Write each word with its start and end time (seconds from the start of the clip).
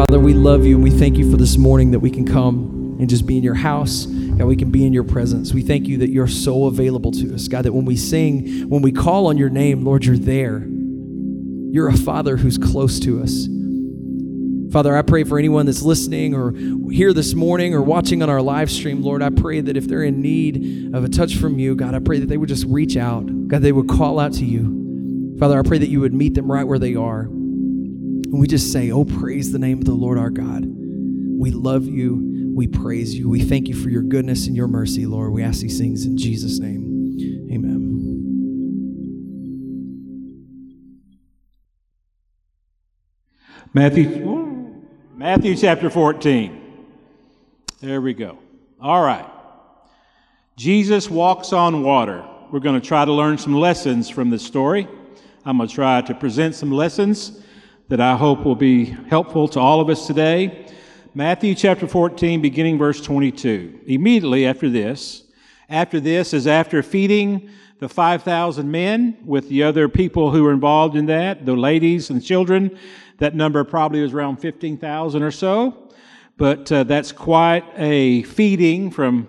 Father, 0.00 0.18
we 0.18 0.32
love 0.32 0.64
you 0.64 0.76
and 0.76 0.82
we 0.82 0.90
thank 0.90 1.18
you 1.18 1.30
for 1.30 1.36
this 1.36 1.58
morning 1.58 1.90
that 1.90 1.98
we 1.98 2.10
can 2.10 2.24
come 2.24 2.96
and 2.98 3.06
just 3.06 3.26
be 3.26 3.36
in 3.36 3.44
your 3.44 3.52
house. 3.52 4.06
God, 4.06 4.46
we 4.46 4.56
can 4.56 4.70
be 4.70 4.86
in 4.86 4.94
your 4.94 5.04
presence. 5.04 5.52
We 5.52 5.60
thank 5.60 5.86
you 5.86 5.98
that 5.98 6.08
you're 6.08 6.26
so 6.26 6.64
available 6.68 7.12
to 7.12 7.34
us. 7.34 7.48
God, 7.48 7.66
that 7.66 7.74
when 7.74 7.84
we 7.84 7.96
sing, 7.96 8.66
when 8.70 8.80
we 8.80 8.92
call 8.92 9.26
on 9.26 9.36
your 9.36 9.50
name, 9.50 9.84
Lord, 9.84 10.06
you're 10.06 10.16
there. 10.16 10.66
You're 10.66 11.88
a 11.88 11.98
father 11.98 12.38
who's 12.38 12.56
close 12.56 12.98
to 13.00 13.22
us. 13.22 13.46
Father, 14.72 14.96
I 14.96 15.02
pray 15.02 15.22
for 15.22 15.38
anyone 15.38 15.66
that's 15.66 15.82
listening 15.82 16.34
or 16.34 16.54
here 16.90 17.12
this 17.12 17.34
morning 17.34 17.74
or 17.74 17.82
watching 17.82 18.22
on 18.22 18.30
our 18.30 18.40
live 18.40 18.70
stream, 18.70 19.02
Lord, 19.02 19.22
I 19.22 19.28
pray 19.28 19.60
that 19.60 19.76
if 19.76 19.86
they're 19.86 20.04
in 20.04 20.22
need 20.22 20.94
of 20.94 21.04
a 21.04 21.10
touch 21.10 21.36
from 21.36 21.58
you, 21.58 21.76
God, 21.76 21.94
I 21.94 21.98
pray 21.98 22.20
that 22.20 22.26
they 22.30 22.38
would 22.38 22.48
just 22.48 22.64
reach 22.64 22.96
out. 22.96 23.26
God, 23.48 23.60
they 23.60 23.72
would 23.72 23.90
call 23.90 24.18
out 24.18 24.32
to 24.32 24.46
you. 24.46 25.36
Father, 25.38 25.58
I 25.58 25.62
pray 25.62 25.76
that 25.76 25.90
you 25.90 26.00
would 26.00 26.14
meet 26.14 26.32
them 26.32 26.50
right 26.50 26.64
where 26.64 26.78
they 26.78 26.94
are. 26.94 27.28
And 28.30 28.40
we 28.40 28.46
just 28.46 28.72
say, 28.72 28.92
Oh, 28.92 29.04
praise 29.04 29.50
the 29.50 29.58
name 29.58 29.78
of 29.78 29.84
the 29.84 29.92
Lord 29.92 30.16
our 30.16 30.30
God. 30.30 30.64
We 30.64 31.50
love 31.50 31.86
you. 31.86 32.52
We 32.54 32.68
praise 32.68 33.14
you. 33.14 33.28
We 33.28 33.42
thank 33.42 33.66
you 33.66 33.74
for 33.74 33.90
your 33.90 34.02
goodness 34.02 34.46
and 34.46 34.54
your 34.54 34.68
mercy, 34.68 35.04
Lord. 35.04 35.32
We 35.32 35.42
ask 35.42 35.60
these 35.60 35.78
things 35.78 36.04
in 36.04 36.16
Jesus' 36.16 36.60
name. 36.60 37.48
Amen. 37.50 37.80
Matthew. 43.72 44.50
Matthew 45.16 45.56
chapter 45.56 45.90
14. 45.90 46.86
There 47.80 48.00
we 48.00 48.14
go. 48.14 48.38
All 48.80 49.02
right. 49.02 49.28
Jesus 50.56 51.10
walks 51.10 51.52
on 51.52 51.82
water. 51.82 52.24
We're 52.52 52.60
going 52.60 52.80
to 52.80 52.86
try 52.86 53.04
to 53.04 53.12
learn 53.12 53.38
some 53.38 53.54
lessons 53.54 54.08
from 54.08 54.30
this 54.30 54.44
story. 54.44 54.86
I'm 55.44 55.56
going 55.56 55.68
to 55.68 55.74
try 55.74 56.00
to 56.02 56.14
present 56.14 56.54
some 56.54 56.70
lessons 56.70 57.42
that 57.90 58.00
I 58.00 58.14
hope 58.14 58.44
will 58.44 58.54
be 58.54 58.84
helpful 58.84 59.48
to 59.48 59.58
all 59.58 59.80
of 59.80 59.88
us 59.88 60.06
today. 60.06 60.64
Matthew 61.12 61.56
chapter 61.56 61.88
14, 61.88 62.40
beginning 62.40 62.78
verse 62.78 63.00
22. 63.00 63.80
Immediately 63.84 64.46
after 64.46 64.70
this, 64.70 65.24
after 65.68 65.98
this 65.98 66.32
is 66.32 66.46
after 66.46 66.84
feeding 66.84 67.50
the 67.80 67.88
5,000 67.88 68.70
men 68.70 69.18
with 69.24 69.48
the 69.48 69.64
other 69.64 69.88
people 69.88 70.30
who 70.30 70.44
were 70.44 70.52
involved 70.52 70.94
in 70.94 71.06
that, 71.06 71.44
the 71.44 71.56
ladies 71.56 72.10
and 72.10 72.24
children 72.24 72.78
that 73.18 73.34
number 73.34 73.64
probably 73.64 74.02
was 74.02 74.14
around 74.14 74.36
15,000 74.36 75.20
or 75.24 75.32
so, 75.32 75.90
but 76.36 76.70
uh, 76.70 76.84
that's 76.84 77.10
quite 77.10 77.64
a 77.76 78.22
feeding 78.22 78.92
from 78.92 79.26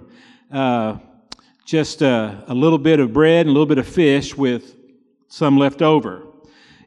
uh, 0.52 1.00
just 1.66 2.04
a, 2.04 2.44
a 2.48 2.54
little 2.54 2.78
bit 2.78 3.00
of 3.00 3.12
bread 3.12 3.48
and 3.48 3.50
a 3.50 3.54
little 3.54 3.66
bit 3.66 3.80
of 3.80 3.88
fish 3.88 4.38
with 4.38 4.76
some 5.30 5.58
left 5.58 5.82
over. 5.82 6.28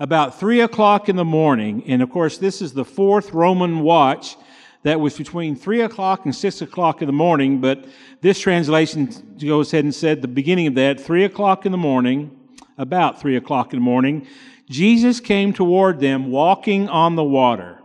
About 0.00 0.40
three 0.40 0.60
o'clock 0.60 1.08
in 1.08 1.14
the 1.14 1.24
morning, 1.24 1.84
and 1.86 2.02
of 2.02 2.10
course, 2.10 2.38
this 2.38 2.60
is 2.60 2.72
the 2.72 2.84
fourth 2.84 3.32
Roman 3.32 3.80
watch 3.80 4.36
that 4.82 4.98
was 4.98 5.16
between 5.16 5.54
three 5.54 5.82
o'clock 5.82 6.24
and 6.24 6.34
six 6.34 6.60
o'clock 6.60 7.00
in 7.00 7.06
the 7.06 7.12
morning, 7.12 7.60
but 7.60 7.84
this 8.20 8.40
translation 8.40 9.08
goes 9.38 9.72
ahead 9.72 9.84
and 9.84 9.94
said 9.94 10.20
the 10.20 10.28
beginning 10.28 10.66
of 10.66 10.74
that, 10.74 11.00
three 11.00 11.24
o'clock 11.24 11.64
in 11.64 11.70
the 11.70 11.78
morning, 11.78 12.36
about 12.76 13.20
three 13.20 13.36
o'clock 13.36 13.72
in 13.72 13.78
the 13.78 13.84
morning, 13.84 14.26
Jesus 14.68 15.20
came 15.20 15.52
toward 15.52 16.00
them 16.00 16.30
walking 16.30 16.88
on 16.88 17.14
the 17.14 17.24
water. 17.24 17.78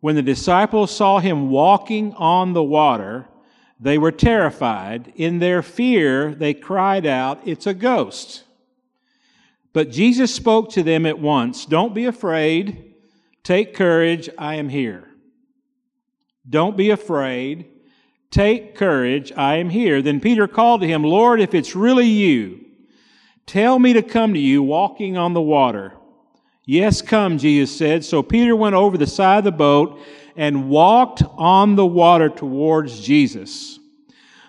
When 0.00 0.14
the 0.14 0.22
disciples 0.22 0.94
saw 0.94 1.18
him 1.18 1.50
walking 1.50 2.14
on 2.14 2.54
the 2.54 2.62
water, 2.62 3.26
they 3.78 3.98
were 3.98 4.12
terrified. 4.12 5.12
In 5.16 5.38
their 5.38 5.62
fear, 5.62 6.34
they 6.34 6.54
cried 6.54 7.04
out, 7.04 7.40
It's 7.44 7.66
a 7.66 7.74
ghost. 7.74 8.43
But 9.74 9.90
Jesus 9.90 10.34
spoke 10.34 10.70
to 10.70 10.82
them 10.82 11.04
at 11.04 11.18
once 11.18 11.66
Don't 11.66 11.94
be 11.94 12.06
afraid. 12.06 12.94
Take 13.42 13.74
courage. 13.74 14.30
I 14.38 14.54
am 14.54 14.70
here. 14.70 15.06
Don't 16.48 16.78
be 16.78 16.88
afraid. 16.88 17.66
Take 18.30 18.74
courage. 18.74 19.32
I 19.36 19.56
am 19.56 19.68
here. 19.68 20.00
Then 20.00 20.18
Peter 20.18 20.48
called 20.48 20.80
to 20.80 20.86
him, 20.86 21.04
Lord, 21.04 21.42
if 21.42 21.52
it's 21.52 21.76
really 21.76 22.06
you, 22.06 22.64
Tell 23.46 23.78
me 23.78 23.92
to 23.92 24.02
come 24.02 24.32
to 24.34 24.40
you 24.40 24.62
walking 24.62 25.16
on 25.16 25.34
the 25.34 25.40
water. 25.40 25.92
Yes, 26.64 27.02
come, 27.02 27.36
Jesus 27.36 27.76
said. 27.76 28.04
So 28.04 28.22
Peter 28.22 28.56
went 28.56 28.74
over 28.74 28.96
the 28.96 29.06
side 29.06 29.38
of 29.38 29.44
the 29.44 29.52
boat 29.52 30.00
and 30.34 30.70
walked 30.70 31.22
on 31.36 31.76
the 31.76 31.86
water 31.86 32.30
towards 32.30 33.00
Jesus. 33.00 33.78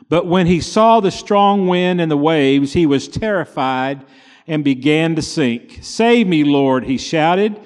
But 0.08 0.28
when 0.28 0.48
he 0.48 0.62
saw 0.62 1.00
the 1.00 1.12
strong 1.12 1.68
wind 1.68 2.00
and 2.00 2.10
the 2.10 2.18
waves, 2.18 2.74
he 2.74 2.86
was 2.86 3.08
terrified 3.08 4.06
and 4.48 4.64
began 4.64 5.16
to 5.16 5.22
sink. 5.22 5.80
Save 5.82 6.28
me, 6.28 6.44
Lord, 6.44 6.86
he 6.86 6.98
shouted. 6.98 7.60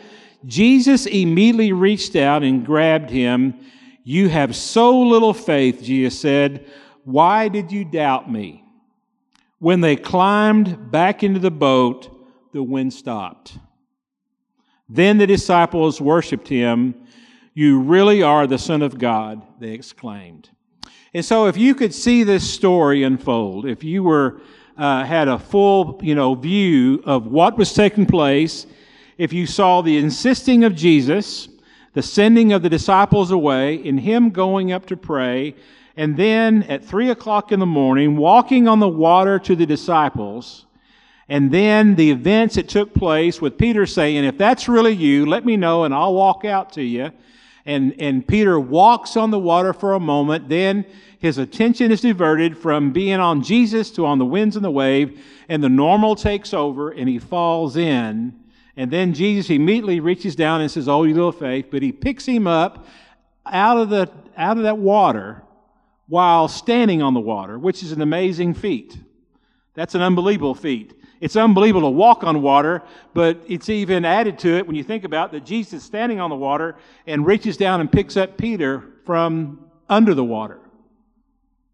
Jesus 0.46 1.06
immediately 1.06 1.74
reached 1.74 2.16
out 2.16 2.44
and 2.44 2.66
grabbed 2.66 3.10
him. 3.10 3.60
You 4.04 4.30
have 4.30 4.56
so 4.56 5.00
little 5.02 5.34
faith, 5.34 5.84
Jesus 5.84 6.20
said. 6.20 6.66
Why 7.04 7.48
did 7.48 7.72
you 7.72 7.84
doubt 7.84 8.32
me? 8.32 8.64
When 9.60 9.82
they 9.82 9.98
climbed 9.98 10.90
back 10.90 11.22
into 11.24 11.40
the 11.40 11.52
boat, 11.52 12.10
the 12.54 12.64
wind 12.64 12.94
stopped. 12.94 13.58
Then 14.88 15.18
the 15.18 15.28
disciples 15.28 16.02
worshiped 16.02 16.48
him. 16.48 16.96
You 17.54 17.82
really 17.82 18.24
are 18.24 18.48
the 18.48 18.58
Son 18.58 18.82
of 18.82 18.98
God, 18.98 19.46
they 19.60 19.72
exclaimed. 19.72 20.50
And 21.14 21.26
so, 21.26 21.48
if 21.48 21.58
you 21.58 21.76
could 21.76 21.94
see 21.94 22.24
this 22.24 22.50
story 22.50 23.04
unfold, 23.04 23.66
if 23.66 23.84
you 23.84 24.04
were 24.04 24.42
uh, 24.80 25.04
had 25.04 25.28
a 25.28 25.38
full, 25.38 26.00
you 26.02 26.16
know, 26.16 26.34
view 26.34 27.04
of 27.06 27.28
what 27.28 27.58
was 27.58 27.74
taking 27.74 28.06
place, 28.06 28.66
if 29.18 29.34
you 29.34 29.46
saw 29.46 29.82
the 29.82 29.98
insisting 29.98 30.64
of 30.64 30.74
Jesus, 30.74 31.50
the 31.94 32.02
sending 32.02 32.54
of 32.54 32.62
the 32.62 32.70
disciples 32.70 33.30
away, 33.30 33.86
and 33.86 34.00
him 34.00 34.30
going 34.30 34.72
up 34.72 34.86
to 34.86 34.96
pray, 34.96 35.54
and 35.98 36.16
then 36.16 36.64
at 36.64 36.86
three 36.86 37.10
o'clock 37.10 37.52
in 37.52 37.60
the 37.60 37.66
morning, 37.66 38.16
walking 38.16 38.70
on 38.70 38.80
the 38.80 38.88
water 38.88 39.38
to 39.40 39.54
the 39.54 39.66
disciples, 39.66 40.66
and 41.28 41.52
then 41.52 41.96
the 41.96 42.10
events 42.10 42.56
that 42.56 42.70
took 42.70 42.94
place 42.94 43.42
with 43.42 43.58
Peter 43.58 43.86
saying, 43.86 44.24
If 44.24 44.38
that's 44.38 44.70
really 44.70 44.94
you, 44.94 45.26
let 45.26 45.46
me 45.46 45.58
know 45.58 45.84
and 45.84 45.94
I'll 45.94 46.14
walk 46.14 46.46
out 46.46 46.72
to 46.74 46.82
you. 46.82 47.12
And, 47.66 47.96
and 48.00 48.28
Peter 48.28 48.60
walks 48.60 49.18
on 49.18 49.32
the 49.32 49.40
water 49.40 49.74
for 49.74 49.94
a 49.94 50.00
moment. 50.00 50.50
Then 50.50 50.86
his 51.20 51.38
attention 51.38 51.92
is 51.92 52.02
diverted 52.02 52.58
from 52.58 52.92
being 52.92 53.20
on 53.20 53.44
Jesus 53.44 53.92
to 53.92 54.06
on 54.06 54.18
the 54.18 54.26
winds 54.26 54.56
and 54.56 54.64
the 54.64 54.72
wave, 54.72 55.22
and 55.50 55.64
the 55.64 55.70
normal 55.70 56.16
takes 56.16 56.54
over 56.54 56.92
and 56.92 57.10
he 57.10 57.20
falls 57.20 57.76
in. 57.76 58.40
And 58.78 58.90
then 58.90 59.14
Jesus 59.14 59.50
immediately 59.50 60.00
reaches 60.00 60.36
down 60.36 60.62
and 60.62 60.72
says, 60.72 60.88
Oh, 60.88 61.04
you 61.04 61.14
little 61.14 61.32
faith. 61.34 61.68
But 61.70 61.82
he 61.82 61.92
picks 61.92 62.26
him 62.26 62.48
up 62.48 62.88
out 63.46 63.78
of, 63.78 63.90
the, 63.90 64.10
out 64.38 64.58
of 64.58 64.64
that 64.64 64.78
water 64.78 65.44
while 66.08 66.48
standing 66.48 67.02
on 67.02 67.14
the 67.14 67.20
water, 67.20 67.60
which 67.60 67.84
is 67.84 67.92
an 67.92 68.02
amazing 68.02 68.54
feat. 68.54 68.98
That's 69.74 69.96
an 69.96 70.02
unbelievable 70.02 70.56
feat. 70.56 70.94
It's 71.20 71.36
unbelievable 71.36 71.90
to 71.90 71.96
walk 71.96 72.24
on 72.24 72.42
water, 72.42 72.82
but 73.14 73.42
it's 73.48 73.68
even 73.70 74.06
added 74.06 74.40
to 74.40 74.58
it 74.58 74.66
when 74.66 74.76
you 74.76 74.84
think 74.84 75.04
about 75.04 75.32
that 75.34 75.46
Jesus 75.46 75.84
standing 75.84 76.20
on 76.20 76.30
the 76.30 76.36
water 76.36 76.78
and 77.06 77.26
reaches 77.26 77.58
down 77.58 77.82
and 77.82 77.92
picks 77.92 78.16
up 78.16 78.38
Peter 78.38 78.84
from 79.06 79.70
under 79.90 80.14
the 80.14 80.24
water. 80.24 80.60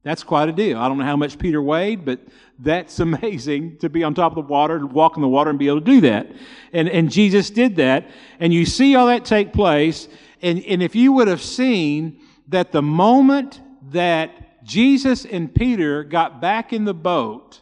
That's 0.01 0.23
quite 0.23 0.49
a 0.49 0.51
deal. 0.51 0.77
I 0.77 0.87
don't 0.87 0.99
know 0.99 1.03
how 1.03 1.17
much 1.17 1.39
Peter 1.39 1.61
weighed, 1.61 2.05
but 2.05 2.19
that's 2.59 2.99
amazing 2.99 3.77
to 3.77 3.89
be 3.89 4.03
on 4.03 4.13
top 4.13 4.31
of 4.31 4.35
the 4.35 4.51
water, 4.51 4.85
walk 4.85 5.15
in 5.15 5.21
the 5.21 5.27
water, 5.27 5.49
and 5.49 5.59
be 5.59 5.67
able 5.67 5.79
to 5.79 5.85
do 5.85 6.01
that. 6.01 6.31
And, 6.73 6.87
and 6.87 7.11
Jesus 7.11 7.49
did 7.49 7.75
that. 7.77 8.09
And 8.39 8.53
you 8.53 8.65
see 8.65 8.95
all 8.95 9.07
that 9.07 9.25
take 9.25 9.51
place. 9.51 10.07
And, 10.41 10.63
and 10.65 10.81
if 10.81 10.95
you 10.95 11.11
would 11.13 11.27
have 11.27 11.41
seen 11.41 12.19
that 12.47 12.71
the 12.71 12.81
moment 12.81 13.61
that 13.91 14.63
Jesus 14.63 15.25
and 15.25 15.53
Peter 15.53 16.03
got 16.03 16.39
back 16.39 16.71
in 16.71 16.85
the 16.85 16.93
boat, 16.93 17.61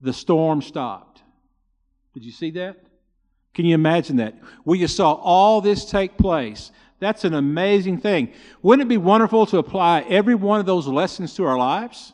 the 0.00 0.12
storm 0.12 0.62
stopped. 0.62 1.22
Did 2.14 2.24
you 2.24 2.32
see 2.32 2.50
that? 2.52 2.76
Can 3.54 3.64
you 3.64 3.74
imagine 3.74 4.16
that? 4.16 4.38
We 4.64 4.78
just 4.78 4.96
saw 4.96 5.12
all 5.12 5.60
this 5.60 5.84
take 5.84 6.16
place. 6.16 6.70
That's 7.00 7.24
an 7.24 7.34
amazing 7.34 7.98
thing. 7.98 8.32
Wouldn't 8.62 8.86
it 8.86 8.88
be 8.88 8.96
wonderful 8.96 9.46
to 9.46 9.58
apply 9.58 10.00
every 10.08 10.34
one 10.34 10.60
of 10.60 10.66
those 10.66 10.86
lessons 10.86 11.34
to 11.34 11.44
our 11.44 11.58
lives? 11.58 12.12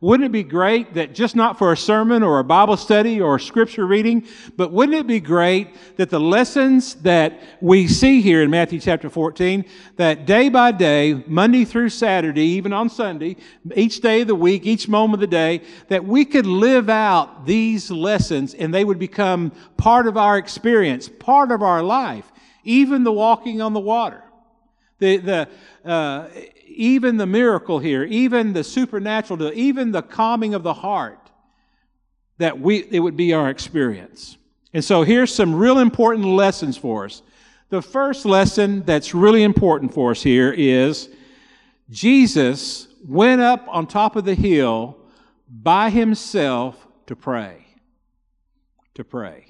Wouldn't 0.00 0.26
it 0.26 0.32
be 0.32 0.44
great 0.44 0.94
that 0.94 1.12
just 1.12 1.34
not 1.34 1.58
for 1.58 1.72
a 1.72 1.76
sermon 1.76 2.22
or 2.22 2.38
a 2.38 2.44
Bible 2.44 2.76
study 2.76 3.20
or 3.20 3.34
a 3.34 3.40
scripture 3.40 3.84
reading, 3.84 4.28
but 4.56 4.70
wouldn't 4.70 4.96
it 4.96 5.08
be 5.08 5.18
great 5.18 5.74
that 5.96 6.08
the 6.08 6.20
lessons 6.20 6.94
that 6.96 7.40
we 7.60 7.88
see 7.88 8.20
here 8.20 8.44
in 8.44 8.48
Matthew 8.48 8.78
chapter 8.78 9.10
14, 9.10 9.64
that 9.96 10.24
day 10.24 10.50
by 10.50 10.70
day, 10.70 11.24
Monday 11.26 11.64
through 11.64 11.88
Saturday, 11.88 12.44
even 12.44 12.72
on 12.72 12.88
Sunday, 12.88 13.38
each 13.74 14.00
day 14.00 14.20
of 14.20 14.28
the 14.28 14.36
week, 14.36 14.66
each 14.66 14.86
moment 14.86 15.14
of 15.14 15.20
the 15.20 15.26
day, 15.26 15.62
that 15.88 16.04
we 16.04 16.24
could 16.24 16.46
live 16.46 16.88
out 16.88 17.44
these 17.44 17.90
lessons 17.90 18.54
and 18.54 18.72
they 18.72 18.84
would 18.84 19.00
become 19.00 19.50
part 19.76 20.06
of 20.06 20.16
our 20.16 20.38
experience, 20.38 21.08
part 21.08 21.50
of 21.50 21.60
our 21.60 21.82
life, 21.82 22.30
even 22.62 23.02
the 23.02 23.10
walking 23.10 23.60
on 23.60 23.72
the 23.72 23.80
water. 23.80 24.22
The, 24.98 25.16
the, 25.18 25.48
uh, 25.84 26.28
even 26.66 27.16
the 27.16 27.26
miracle 27.26 27.78
here, 27.78 28.04
even 28.04 28.52
the 28.52 28.64
supernatural, 28.64 29.52
even 29.52 29.92
the 29.92 30.02
calming 30.02 30.54
of 30.54 30.62
the 30.62 30.74
heart, 30.74 31.30
that 32.38 32.60
we, 32.60 32.86
it 32.90 33.00
would 33.00 33.16
be 33.16 33.32
our 33.32 33.50
experience. 33.50 34.36
And 34.72 34.84
so 34.84 35.02
here's 35.02 35.34
some 35.34 35.54
real 35.54 35.78
important 35.78 36.26
lessons 36.26 36.76
for 36.76 37.04
us. 37.06 37.22
The 37.70 37.82
first 37.82 38.24
lesson 38.24 38.84
that's 38.84 39.14
really 39.14 39.42
important 39.42 39.92
for 39.92 40.12
us 40.12 40.22
here 40.22 40.52
is 40.52 41.08
Jesus 41.90 42.88
went 43.06 43.40
up 43.40 43.66
on 43.68 43.86
top 43.86 44.16
of 44.16 44.24
the 44.24 44.34
hill 44.34 44.96
by 45.48 45.90
himself 45.90 46.86
to 47.06 47.16
pray. 47.16 47.66
To 48.94 49.04
pray. 49.04 49.47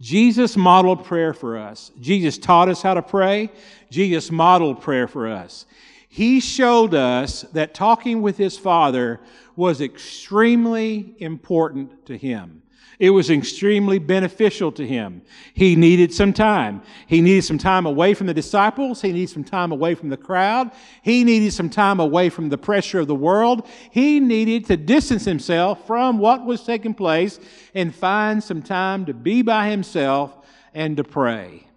Jesus 0.00 0.56
modeled 0.56 1.04
prayer 1.04 1.34
for 1.34 1.58
us. 1.58 1.90
Jesus 2.00 2.38
taught 2.38 2.68
us 2.68 2.82
how 2.82 2.94
to 2.94 3.02
pray. 3.02 3.50
Jesus 3.90 4.30
modeled 4.30 4.80
prayer 4.80 5.08
for 5.08 5.26
us. 5.28 5.66
He 6.08 6.40
showed 6.40 6.94
us 6.94 7.42
that 7.52 7.74
talking 7.74 8.22
with 8.22 8.36
his 8.36 8.56
Father 8.56 9.20
was 9.56 9.80
extremely 9.80 11.14
important 11.18 12.06
to 12.06 12.16
him. 12.16 12.62
It 12.98 13.10
was 13.10 13.30
extremely 13.30 13.98
beneficial 13.98 14.72
to 14.72 14.86
him. 14.86 15.22
He 15.54 15.76
needed 15.76 16.12
some 16.12 16.32
time. 16.32 16.82
He 17.06 17.20
needed 17.20 17.42
some 17.42 17.58
time 17.58 17.86
away 17.86 18.12
from 18.14 18.26
the 18.26 18.34
disciples. 18.34 19.00
He 19.00 19.12
needed 19.12 19.30
some 19.30 19.44
time 19.44 19.70
away 19.70 19.94
from 19.94 20.08
the 20.08 20.16
crowd. 20.16 20.72
He 21.02 21.22
needed 21.22 21.52
some 21.52 21.70
time 21.70 22.00
away 22.00 22.28
from 22.28 22.48
the 22.48 22.58
pressure 22.58 22.98
of 22.98 23.06
the 23.06 23.14
world. 23.14 23.68
He 23.90 24.18
needed 24.18 24.66
to 24.66 24.76
distance 24.76 25.24
himself 25.24 25.86
from 25.86 26.18
what 26.18 26.44
was 26.44 26.64
taking 26.64 26.92
place 26.92 27.38
and 27.72 27.94
find 27.94 28.42
some 28.42 28.62
time 28.62 29.06
to 29.06 29.14
be 29.14 29.42
by 29.42 29.70
himself 29.70 30.36
and 30.74 30.96
to 30.96 31.04
pray. 31.04 31.68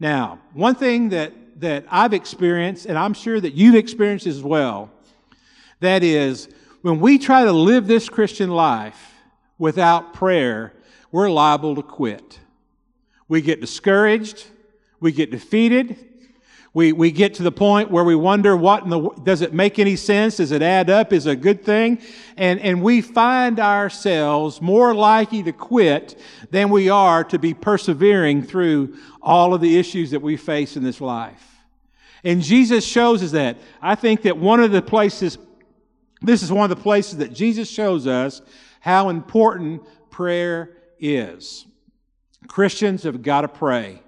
Now, 0.00 0.40
one 0.52 0.74
thing 0.74 1.10
that 1.10 1.32
that 1.60 1.84
I've 1.90 2.12
experienced, 2.12 2.86
and 2.86 2.98
I'm 2.98 3.14
sure 3.14 3.40
that 3.40 3.54
you've 3.54 3.76
experienced 3.76 4.26
as 4.26 4.42
well, 4.42 4.90
that 5.78 6.02
is, 6.02 6.48
when 6.80 6.98
we 6.98 7.18
try 7.18 7.44
to 7.44 7.52
live 7.52 7.86
this 7.86 8.08
Christian 8.08 8.50
life 8.50 9.11
without 9.62 10.12
prayer, 10.12 10.72
we're 11.12 11.30
liable 11.30 11.76
to 11.76 11.84
quit. 11.84 12.40
We 13.28 13.40
get 13.40 13.60
discouraged, 13.60 14.44
we 14.98 15.12
get 15.12 15.30
defeated, 15.30 15.96
we, 16.74 16.92
we 16.92 17.12
get 17.12 17.34
to 17.34 17.44
the 17.44 17.52
point 17.52 17.88
where 17.88 18.02
we 18.02 18.16
wonder 18.16 18.56
what 18.56 18.90
the, 18.90 19.10
does 19.22 19.40
it 19.40 19.54
make 19.54 19.78
any 19.78 19.94
sense? 19.94 20.38
Does 20.38 20.50
it 20.50 20.62
add 20.62 20.90
up? 20.90 21.12
Is 21.12 21.26
it 21.26 21.30
a 21.30 21.36
good 21.36 21.64
thing? 21.64 22.00
And, 22.36 22.58
and 22.58 22.82
we 22.82 23.02
find 23.02 23.60
ourselves 23.60 24.60
more 24.60 24.96
likely 24.96 25.44
to 25.44 25.52
quit 25.52 26.18
than 26.50 26.68
we 26.68 26.90
are 26.90 27.22
to 27.22 27.38
be 27.38 27.54
persevering 27.54 28.42
through 28.42 28.96
all 29.20 29.54
of 29.54 29.60
the 29.60 29.78
issues 29.78 30.10
that 30.10 30.22
we 30.22 30.36
face 30.36 30.76
in 30.76 30.82
this 30.82 31.00
life. 31.00 31.60
And 32.24 32.42
Jesus 32.42 32.84
shows 32.84 33.22
us 33.22 33.30
that. 33.30 33.58
I 33.80 33.94
think 33.94 34.22
that 34.22 34.36
one 34.36 34.58
of 34.58 34.72
the 34.72 34.82
places, 34.82 35.38
this 36.20 36.42
is 36.42 36.50
one 36.50 36.68
of 36.68 36.76
the 36.76 36.82
places 36.82 37.18
that 37.18 37.32
Jesus 37.32 37.70
shows 37.70 38.08
us 38.08 38.42
how 38.82 39.10
important 39.10 39.80
prayer 40.10 40.76
is. 40.98 41.66
Christians 42.48 43.04
have 43.04 43.22
got 43.22 43.42
to 43.42 43.48
pray. 43.48 44.02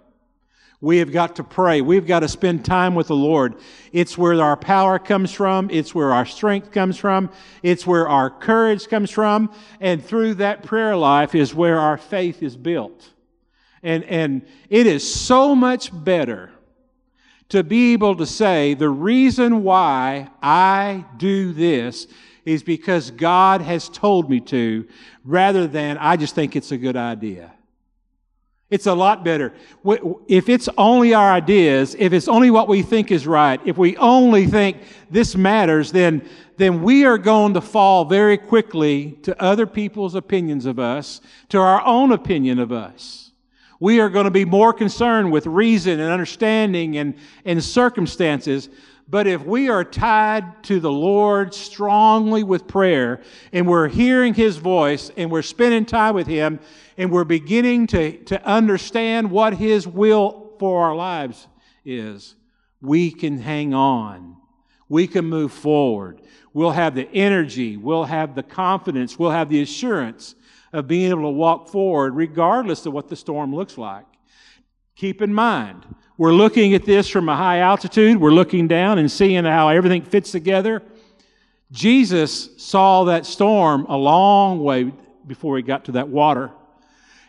We 0.80 0.98
have 0.98 1.12
got 1.12 1.36
to 1.36 1.44
pray. 1.44 1.80
We've 1.80 2.04
got 2.04 2.20
to 2.20 2.28
spend 2.28 2.64
time 2.64 2.96
with 2.96 3.06
the 3.06 3.14
Lord. 3.14 3.54
It's 3.92 4.18
where 4.18 4.42
our 4.42 4.56
power 4.56 4.98
comes 4.98 5.30
from. 5.30 5.70
It's 5.70 5.94
where 5.94 6.12
our 6.12 6.26
strength 6.26 6.72
comes 6.72 6.98
from. 6.98 7.30
It's 7.62 7.86
where 7.86 8.08
our 8.08 8.28
courage 8.28 8.88
comes 8.88 9.12
from. 9.12 9.54
And 9.78 10.04
through 10.04 10.34
that 10.34 10.64
prayer 10.64 10.96
life 10.96 11.36
is 11.36 11.54
where 11.54 11.78
our 11.78 11.96
faith 11.96 12.42
is 12.42 12.56
built. 12.56 13.12
And, 13.84 14.02
and 14.04 14.44
it 14.68 14.88
is 14.88 15.08
so 15.08 15.54
much 15.54 15.90
better 15.92 16.50
to 17.50 17.62
be 17.62 17.92
able 17.92 18.16
to 18.16 18.26
say, 18.26 18.74
the 18.74 18.90
reason 18.90 19.62
why 19.62 20.30
I 20.42 21.04
do 21.16 21.52
this 21.52 22.08
is 22.44 22.62
because 22.62 23.10
God 23.10 23.60
has 23.60 23.88
told 23.88 24.28
me 24.28 24.40
to, 24.40 24.86
rather 25.24 25.66
than 25.66 25.98
I 25.98 26.16
just 26.16 26.34
think 26.34 26.56
it's 26.56 26.72
a 26.72 26.76
good 26.76 26.96
idea. 26.96 27.52
It's 28.70 28.86
a 28.86 28.94
lot 28.94 29.24
better. 29.24 29.52
If 30.26 30.48
it's 30.48 30.68
only 30.76 31.14
our 31.14 31.30
ideas, 31.30 31.94
if 31.98 32.12
it's 32.12 32.28
only 32.28 32.50
what 32.50 32.66
we 32.66 32.82
think 32.82 33.12
is 33.12 33.26
right, 33.26 33.60
if 33.64 33.78
we 33.78 33.96
only 33.98 34.46
think 34.46 34.78
this 35.10 35.36
matters, 35.36 35.92
then, 35.92 36.28
then 36.56 36.82
we 36.82 37.04
are 37.04 37.18
going 37.18 37.54
to 37.54 37.60
fall 37.60 38.04
very 38.04 38.36
quickly 38.36 39.12
to 39.22 39.40
other 39.40 39.66
people's 39.66 40.14
opinions 40.14 40.66
of 40.66 40.78
us, 40.78 41.20
to 41.50 41.58
our 41.58 41.84
own 41.86 42.10
opinion 42.10 42.58
of 42.58 42.72
us. 42.72 43.30
We 43.80 44.00
are 44.00 44.08
going 44.08 44.24
to 44.24 44.30
be 44.30 44.46
more 44.46 44.72
concerned 44.72 45.30
with 45.30 45.46
reason 45.46 46.00
and 46.00 46.10
understanding 46.10 46.96
and, 46.96 47.14
and 47.44 47.62
circumstances 47.62 48.70
but 49.08 49.26
if 49.26 49.44
we 49.44 49.68
are 49.68 49.84
tied 49.84 50.62
to 50.64 50.80
the 50.80 50.90
Lord 50.90 51.52
strongly 51.52 52.42
with 52.42 52.66
prayer 52.66 53.20
and 53.52 53.68
we're 53.68 53.88
hearing 53.88 54.34
His 54.34 54.56
voice 54.56 55.10
and 55.16 55.30
we're 55.30 55.42
spending 55.42 55.84
time 55.84 56.14
with 56.14 56.26
Him 56.26 56.58
and 56.96 57.10
we're 57.10 57.24
beginning 57.24 57.86
to, 57.88 58.16
to 58.24 58.44
understand 58.46 59.30
what 59.30 59.54
His 59.54 59.86
will 59.86 60.54
for 60.58 60.84
our 60.84 60.94
lives 60.94 61.46
is, 61.84 62.34
we 62.80 63.10
can 63.10 63.38
hang 63.38 63.74
on. 63.74 64.36
We 64.88 65.06
can 65.06 65.24
move 65.24 65.52
forward. 65.52 66.22
We'll 66.52 66.70
have 66.70 66.94
the 66.94 67.08
energy, 67.12 67.76
we'll 67.76 68.04
have 68.04 68.34
the 68.34 68.42
confidence, 68.42 69.18
we'll 69.18 69.30
have 69.30 69.48
the 69.48 69.60
assurance 69.60 70.34
of 70.72 70.86
being 70.86 71.10
able 71.10 71.22
to 71.22 71.28
walk 71.28 71.68
forward 71.68 72.14
regardless 72.14 72.86
of 72.86 72.92
what 72.92 73.08
the 73.08 73.16
storm 73.16 73.54
looks 73.54 73.76
like. 73.76 74.06
Keep 74.96 75.22
in 75.22 75.34
mind, 75.34 75.84
we're 76.16 76.32
looking 76.32 76.74
at 76.74 76.84
this 76.84 77.08
from 77.08 77.28
a 77.28 77.36
high 77.36 77.58
altitude. 77.58 78.18
We're 78.18 78.30
looking 78.30 78.68
down 78.68 78.98
and 78.98 79.10
seeing 79.10 79.44
how 79.44 79.68
everything 79.68 80.02
fits 80.02 80.30
together. 80.30 80.82
Jesus 81.72 82.50
saw 82.56 83.04
that 83.04 83.26
storm 83.26 83.86
a 83.88 83.96
long 83.96 84.62
way 84.62 84.92
before 85.26 85.56
he 85.56 85.62
got 85.62 85.86
to 85.86 85.92
that 85.92 86.08
water. 86.08 86.52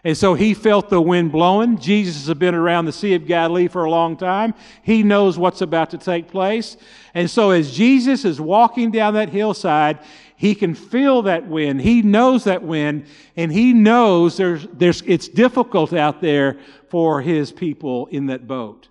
And 0.03 0.15
so 0.15 0.35
he 0.35 0.53
felt 0.53 0.89
the 0.89 1.01
wind 1.01 1.31
blowing. 1.31 1.79
Jesus 1.79 2.27
has 2.27 2.37
been 2.37 2.53
around 2.53 2.85
the 2.85 2.91
Sea 2.91 3.15
of 3.15 3.25
Galilee 3.25 3.67
for 3.67 3.85
a 3.85 3.89
long 3.89 4.15
time. 4.15 4.53
He 4.83 5.01
knows 5.01 5.39
what's 5.39 5.61
about 5.61 5.89
to 5.89 5.97
take 5.97 6.27
place. 6.27 6.77
And 7.15 7.27
so 7.27 7.49
as 7.49 7.75
Jesus 7.75 8.23
is 8.23 8.39
walking 8.39 8.91
down 8.91 9.15
that 9.15 9.29
hillside, 9.29 9.97
he 10.45 10.53
can 10.53 10.75
feel 10.75 11.23
that 11.23 11.47
wind. 11.47 11.81
He 11.81 12.03
knows 12.03 12.43
that 12.43 12.61
wind, 12.61 13.07
and 13.35 13.51
he 13.51 13.73
knows 13.73 14.37
there's, 14.37 14.67
there's, 14.73 15.01
it's 15.07 15.27
difficult 15.27 15.91
out 15.91 16.21
there 16.21 16.57
for 16.89 17.19
his 17.19 17.51
people 17.51 18.05
in 18.07 18.27
that 18.27 18.47
boat. 18.47 18.87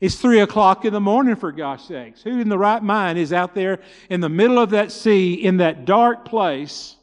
It's 0.00 0.16
three 0.16 0.40
o'clock 0.40 0.84
in 0.84 0.92
the 0.92 1.00
morning, 1.00 1.34
for 1.34 1.50
gosh 1.50 1.84
sakes. 1.84 2.22
Who 2.22 2.38
in 2.40 2.50
the 2.50 2.58
right 2.58 2.82
mind 2.82 3.18
is 3.18 3.32
out 3.32 3.54
there 3.54 3.80
in 4.10 4.20
the 4.20 4.28
middle 4.28 4.58
of 4.58 4.70
that 4.70 4.92
sea, 4.92 5.32
in 5.32 5.56
that 5.56 5.86
dark 5.86 6.26
place, 6.26 6.96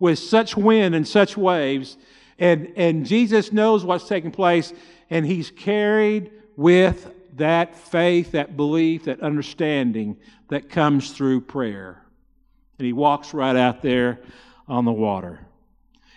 with 0.00 0.18
such 0.18 0.56
wind 0.56 0.96
and 0.96 1.06
such 1.06 1.36
waves? 1.36 1.96
And, 2.40 2.72
and 2.76 3.06
Jesus 3.06 3.52
knows 3.52 3.84
what's 3.84 4.08
taking 4.08 4.32
place, 4.32 4.72
and 5.08 5.24
he's 5.24 5.52
carried 5.52 6.32
with 6.56 7.14
that 7.36 7.76
faith, 7.76 8.32
that 8.32 8.56
belief, 8.56 9.04
that 9.04 9.20
understanding 9.20 10.16
that 10.48 10.68
comes 10.68 11.12
through 11.12 11.42
prayer. 11.42 12.01
And 12.82 12.86
he 12.88 12.92
walks 12.92 13.32
right 13.32 13.54
out 13.54 13.80
there 13.80 14.18
on 14.66 14.84
the 14.84 14.90
water. 14.90 15.38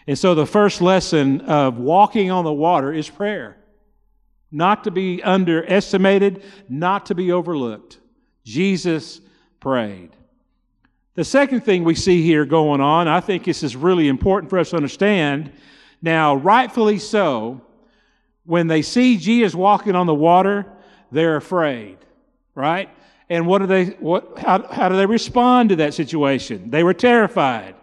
And 0.08 0.18
so 0.18 0.34
the 0.34 0.48
first 0.48 0.82
lesson 0.82 1.42
of 1.42 1.78
walking 1.78 2.32
on 2.32 2.44
the 2.44 2.52
water 2.52 2.92
is 2.92 3.08
prayer 3.08 3.58
not 4.52 4.86
to 4.86 4.90
be 4.90 5.22
underestimated, 5.22 6.42
not 6.68 7.06
to 7.06 7.14
be 7.14 7.32
overlooked. 7.32 8.00
Jesus 8.44 9.22
prayed. 9.60 10.10
The 11.14 11.24
second 11.24 11.62
thing 11.62 11.84
we 11.84 11.94
see 11.94 12.24
here 12.24 12.46
going 12.46 12.82
on, 12.82 13.08
I 13.08 13.20
think 13.20 13.44
this 13.44 13.62
is 13.62 13.76
really 13.76 14.08
important 14.08 14.50
for 14.50 14.58
us 14.58 14.72
to 14.72 14.76
understand. 14.76 15.52
Now, 16.02 16.36
rightfully 16.36 16.98
so, 16.98 17.62
when 18.44 18.66
they 18.66 18.82
see 18.82 19.18
Jesus 19.18 19.54
walking 19.54 19.94
on 19.94 20.08
the 20.08 20.16
water, 20.16 20.66
they're 21.12 21.36
afraid, 21.36 22.00
right? 22.56 22.90
And 23.30 23.48
what 23.48 23.60
do 23.60 23.68
they, 23.68 23.86
what, 23.86 24.38
how, 24.38 24.68
how 24.68 24.90
do 24.90 24.98
they 24.98 25.06
respond 25.06 25.70
to 25.70 25.78
that 25.78 25.94
situation? 25.94 26.70
They 26.70 26.84
were 26.84 26.94
terrified. 26.94 27.76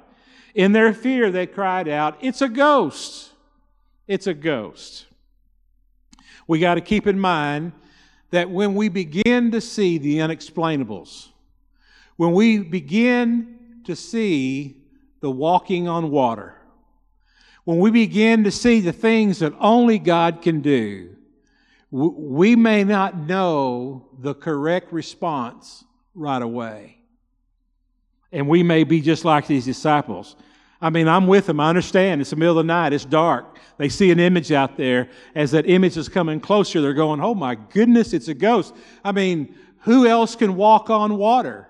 In 0.54 0.72
their 0.72 0.92
fear, 0.92 1.30
they 1.30 1.46
cried 1.46 1.88
out, 1.88 2.18
It's 2.20 2.42
a 2.42 2.48
ghost! 2.48 3.30
It's 4.06 4.26
a 4.26 4.34
ghost 4.34 5.06
we 6.46 6.58
got 6.58 6.74
to 6.74 6.80
keep 6.80 7.06
in 7.06 7.18
mind 7.18 7.72
that 8.30 8.50
when 8.50 8.74
we 8.74 8.88
begin 8.88 9.50
to 9.52 9.60
see 9.60 9.98
the 9.98 10.18
unexplainables, 10.18 11.28
when 12.16 12.32
we 12.32 12.58
begin 12.58 13.58
to 13.84 13.96
see 13.96 14.76
the 15.20 15.30
walking 15.30 15.88
on 15.88 16.10
water, 16.10 16.54
when 17.64 17.78
we 17.78 17.90
begin 17.90 18.44
to 18.44 18.50
see 18.50 18.80
the 18.80 18.92
things 18.92 19.38
that 19.38 19.52
only 19.60 19.98
God 19.98 20.42
can 20.42 20.60
do, 20.60 21.11
we 21.92 22.56
may 22.56 22.84
not 22.84 23.18
know 23.18 24.08
the 24.18 24.34
correct 24.34 24.92
response 24.94 25.84
right 26.14 26.40
away. 26.40 26.96
And 28.32 28.48
we 28.48 28.62
may 28.62 28.84
be 28.84 29.02
just 29.02 29.26
like 29.26 29.46
these 29.46 29.66
disciples. 29.66 30.34
I 30.80 30.88
mean, 30.88 31.06
I'm 31.06 31.26
with 31.26 31.46
them. 31.46 31.60
I 31.60 31.68
understand. 31.68 32.22
It's 32.22 32.30
the 32.30 32.36
middle 32.36 32.58
of 32.58 32.64
the 32.64 32.72
night. 32.72 32.94
It's 32.94 33.04
dark. 33.04 33.58
They 33.76 33.90
see 33.90 34.10
an 34.10 34.18
image 34.18 34.50
out 34.52 34.78
there. 34.78 35.10
As 35.34 35.50
that 35.50 35.68
image 35.68 35.98
is 35.98 36.08
coming 36.08 36.40
closer, 36.40 36.80
they're 36.80 36.94
going, 36.94 37.20
Oh 37.20 37.34
my 37.34 37.56
goodness, 37.56 38.14
it's 38.14 38.28
a 38.28 38.34
ghost. 38.34 38.74
I 39.04 39.12
mean, 39.12 39.54
who 39.80 40.06
else 40.06 40.34
can 40.34 40.56
walk 40.56 40.88
on 40.88 41.18
water? 41.18 41.68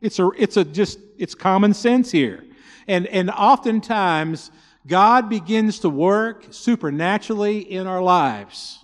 It's 0.00 0.20
a, 0.20 0.30
it's 0.38 0.56
a 0.56 0.64
just, 0.64 1.00
it's 1.18 1.34
common 1.34 1.74
sense 1.74 2.12
here. 2.12 2.44
And, 2.86 3.08
and 3.08 3.30
oftentimes, 3.30 4.52
God 4.86 5.28
begins 5.28 5.80
to 5.80 5.88
work 5.88 6.46
supernaturally 6.50 7.58
in 7.58 7.88
our 7.88 8.02
lives. 8.02 8.83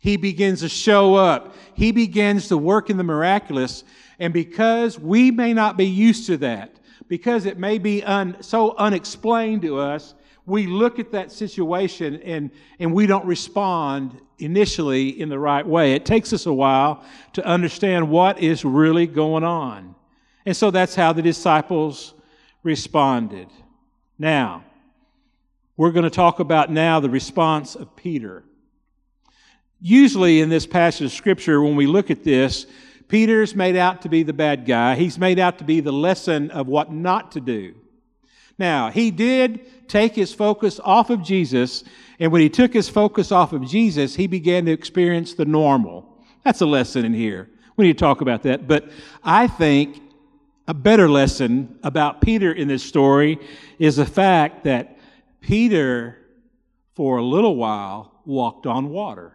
He 0.00 0.16
begins 0.16 0.60
to 0.60 0.68
show 0.68 1.14
up. 1.14 1.54
He 1.74 1.92
begins 1.92 2.48
to 2.48 2.56
work 2.56 2.90
in 2.90 2.96
the 2.96 3.04
miraculous. 3.04 3.84
And 4.18 4.32
because 4.32 4.98
we 4.98 5.30
may 5.30 5.52
not 5.52 5.76
be 5.76 5.86
used 5.86 6.26
to 6.26 6.38
that, 6.38 6.80
because 7.06 7.44
it 7.44 7.58
may 7.58 7.78
be 7.78 8.02
un, 8.02 8.36
so 8.40 8.74
unexplained 8.76 9.62
to 9.62 9.78
us, 9.78 10.14
we 10.46 10.66
look 10.66 10.98
at 10.98 11.12
that 11.12 11.30
situation 11.30 12.16
and, 12.22 12.50
and 12.78 12.94
we 12.94 13.06
don't 13.06 13.26
respond 13.26 14.18
initially 14.38 15.20
in 15.20 15.28
the 15.28 15.38
right 15.38 15.66
way. 15.66 15.92
It 15.92 16.06
takes 16.06 16.32
us 16.32 16.46
a 16.46 16.52
while 16.52 17.04
to 17.34 17.44
understand 17.44 18.08
what 18.08 18.40
is 18.40 18.64
really 18.64 19.06
going 19.06 19.44
on. 19.44 19.94
And 20.46 20.56
so 20.56 20.70
that's 20.70 20.94
how 20.94 21.12
the 21.12 21.22
disciples 21.22 22.14
responded. 22.62 23.48
Now, 24.18 24.64
we're 25.76 25.92
going 25.92 26.04
to 26.04 26.10
talk 26.10 26.40
about 26.40 26.70
now 26.70 27.00
the 27.00 27.10
response 27.10 27.74
of 27.74 27.94
Peter. 27.96 28.44
Usually 29.80 30.40
in 30.40 30.48
this 30.48 30.66
passage 30.66 31.06
of 31.06 31.12
Scripture, 31.12 31.62
when 31.62 31.76
we 31.76 31.86
look 31.86 32.10
at 32.10 32.22
this, 32.22 32.66
Peter's 33.08 33.54
made 33.54 33.76
out 33.76 34.02
to 34.02 34.08
be 34.08 34.22
the 34.22 34.32
bad 34.32 34.66
guy. 34.66 34.94
He's 34.94 35.18
made 35.18 35.38
out 35.38 35.58
to 35.58 35.64
be 35.64 35.80
the 35.80 35.92
lesson 35.92 36.50
of 36.50 36.66
what 36.66 36.92
not 36.92 37.32
to 37.32 37.40
do. 37.40 37.74
Now, 38.58 38.90
he 38.90 39.10
did 39.10 39.88
take 39.88 40.14
his 40.14 40.34
focus 40.34 40.78
off 40.84 41.08
of 41.08 41.22
Jesus, 41.22 41.82
and 42.18 42.30
when 42.30 42.42
he 42.42 42.50
took 42.50 42.74
his 42.74 42.90
focus 42.90 43.32
off 43.32 43.54
of 43.54 43.66
Jesus, 43.66 44.14
he 44.14 44.26
began 44.26 44.66
to 44.66 44.70
experience 44.70 45.32
the 45.32 45.46
normal. 45.46 46.06
That's 46.44 46.60
a 46.60 46.66
lesson 46.66 47.06
in 47.06 47.14
here. 47.14 47.48
We 47.76 47.86
need 47.86 47.94
to 47.94 48.04
talk 48.04 48.20
about 48.20 48.42
that. 48.42 48.68
But 48.68 48.90
I 49.24 49.46
think 49.46 50.00
a 50.68 50.74
better 50.74 51.08
lesson 51.08 51.78
about 51.82 52.20
Peter 52.20 52.52
in 52.52 52.68
this 52.68 52.82
story 52.82 53.38
is 53.78 53.96
the 53.96 54.06
fact 54.06 54.64
that 54.64 54.98
Peter, 55.40 56.18
for 56.94 57.16
a 57.16 57.24
little 57.24 57.56
while, 57.56 58.20
walked 58.26 58.66
on 58.66 58.90
water. 58.90 59.32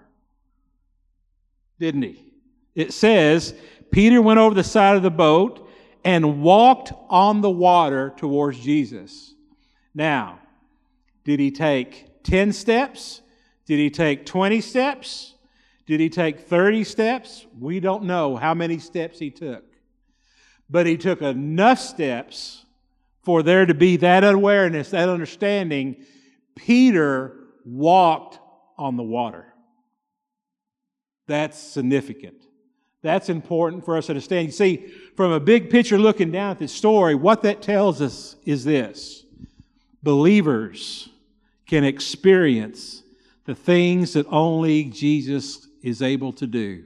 Didn't 1.79 2.03
he? 2.03 2.25
it 2.75 2.91
says, 2.93 3.55
Peter 3.89 4.21
went 4.21 4.39
over 4.39 4.53
the 4.53 4.63
side 4.63 4.97
of 4.97 5.03
the 5.03 5.09
boat 5.09 5.67
and 6.03 6.43
walked 6.43 6.91
on 7.09 7.41
the 7.41 7.49
water 7.49 8.13
towards 8.17 8.59
Jesus. 8.59 9.33
Now, 9.93 10.39
did 11.23 11.39
he 11.39 11.49
take 11.49 12.23
10 12.23 12.51
steps? 12.51 13.21
Did 13.65 13.79
he 13.79 13.89
take 13.89 14.25
20 14.25 14.61
steps? 14.61 15.33
Did 15.87 15.99
he 15.99 16.09
take 16.09 16.41
30 16.41 16.83
steps? 16.83 17.45
We 17.59 17.79
don't 17.79 18.03
know 18.03 18.35
how 18.35 18.53
many 18.53 18.77
steps 18.77 19.17
he 19.17 19.31
took. 19.31 19.63
But 20.69 20.85
he 20.85 20.97
took 20.97 21.21
enough 21.21 21.79
steps 21.79 22.65
for 23.23 23.41
there 23.41 23.65
to 23.65 23.73
be 23.73 23.97
that 23.97 24.23
awareness, 24.23 24.89
that 24.91 25.09
understanding. 25.09 26.03
Peter 26.55 27.37
walked 27.63 28.39
on 28.77 28.97
the 28.97 29.03
water. 29.03 29.54
That's 31.27 31.57
significant. 31.57 32.35
That's 33.01 33.29
important 33.29 33.85
for 33.85 33.97
us 33.97 34.07
to 34.07 34.13
understand. 34.13 34.47
You 34.47 34.51
see, 34.51 34.87
from 35.15 35.31
a 35.31 35.39
big 35.39 35.69
picture 35.69 35.97
looking 35.97 36.31
down 36.31 36.51
at 36.51 36.59
this 36.59 36.71
story, 36.71 37.13
what 37.13 37.43
that 37.43 37.61
tells 37.61 38.01
us 38.01 38.35
is 38.45 38.63
this 38.63 39.25
believers 40.01 41.09
can 41.67 41.83
experience 41.83 43.03
the 43.45 43.55
things 43.55 44.13
that 44.13 44.25
only 44.31 44.85
Jesus 44.85 45.67
is 45.81 46.01
able 46.01 46.33
to 46.33 46.47
do. 46.47 46.85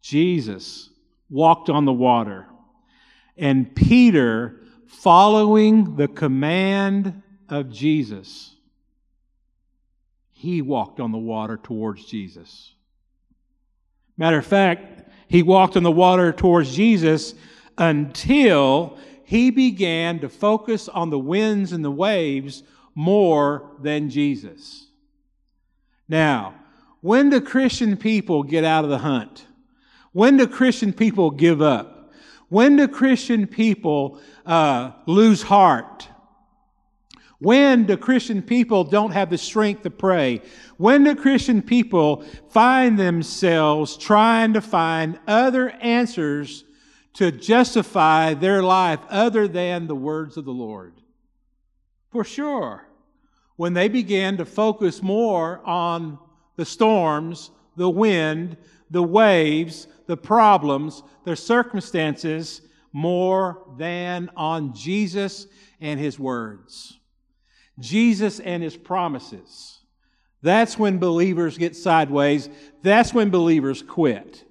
Jesus 0.00 0.90
walked 1.28 1.68
on 1.68 1.84
the 1.84 1.92
water, 1.92 2.46
and 3.36 3.74
Peter, 3.74 4.60
following 4.86 5.96
the 5.96 6.08
command 6.08 7.22
of 7.48 7.70
Jesus, 7.70 8.51
he 10.42 10.60
walked 10.60 10.98
on 10.98 11.12
the 11.12 11.18
water 11.18 11.56
towards 11.56 12.04
Jesus. 12.04 12.72
Matter 14.16 14.38
of 14.38 14.44
fact, 14.44 15.08
he 15.28 15.40
walked 15.40 15.76
on 15.76 15.84
the 15.84 15.90
water 15.92 16.32
towards 16.32 16.74
Jesus 16.74 17.36
until 17.78 18.98
he 19.22 19.52
began 19.52 20.18
to 20.18 20.28
focus 20.28 20.88
on 20.88 21.10
the 21.10 21.18
winds 21.18 21.70
and 21.70 21.84
the 21.84 21.92
waves 21.92 22.64
more 22.96 23.70
than 23.80 24.10
Jesus. 24.10 24.88
Now, 26.08 26.56
when 27.02 27.30
do 27.30 27.40
Christian 27.40 27.96
people 27.96 28.42
get 28.42 28.64
out 28.64 28.82
of 28.82 28.90
the 28.90 28.98
hunt? 28.98 29.46
When 30.10 30.38
do 30.38 30.48
Christian 30.48 30.92
people 30.92 31.30
give 31.30 31.62
up? 31.62 32.10
When 32.48 32.74
do 32.74 32.88
Christian 32.88 33.46
people 33.46 34.20
uh, 34.44 34.90
lose 35.06 35.42
heart? 35.42 36.08
When 37.42 37.86
do 37.86 37.96
Christian 37.96 38.40
people 38.40 38.84
don't 38.84 39.10
have 39.10 39.28
the 39.28 39.36
strength 39.36 39.82
to 39.82 39.90
pray? 39.90 40.42
When 40.76 41.02
do 41.02 41.16
Christian 41.16 41.60
people 41.60 42.24
find 42.50 42.96
themselves 42.96 43.96
trying 43.96 44.52
to 44.52 44.60
find 44.60 45.18
other 45.26 45.70
answers 45.70 46.62
to 47.14 47.32
justify 47.32 48.34
their 48.34 48.62
life 48.62 49.00
other 49.08 49.48
than 49.48 49.88
the 49.88 49.96
words 49.96 50.36
of 50.36 50.44
the 50.44 50.52
Lord? 50.52 51.00
For 52.12 52.22
sure. 52.22 52.86
When 53.56 53.74
they 53.74 53.88
begin 53.88 54.36
to 54.36 54.44
focus 54.44 55.02
more 55.02 55.66
on 55.66 56.20
the 56.54 56.64
storms, 56.64 57.50
the 57.74 57.90
wind, 57.90 58.56
the 58.88 59.02
waves, 59.02 59.88
the 60.06 60.16
problems, 60.16 61.02
the 61.24 61.34
circumstances, 61.34 62.60
more 62.92 63.66
than 63.78 64.30
on 64.36 64.74
Jesus 64.74 65.48
and 65.80 65.98
His 65.98 66.20
words. 66.20 67.00
Jesus 67.78 68.40
and 68.40 68.62
his 68.62 68.76
promises. 68.76 69.78
That's 70.42 70.78
when 70.78 70.98
believers 70.98 71.56
get 71.56 71.76
sideways. 71.76 72.48
That's 72.82 73.14
when 73.14 73.30
believers 73.30 73.82
quit. 73.82 74.44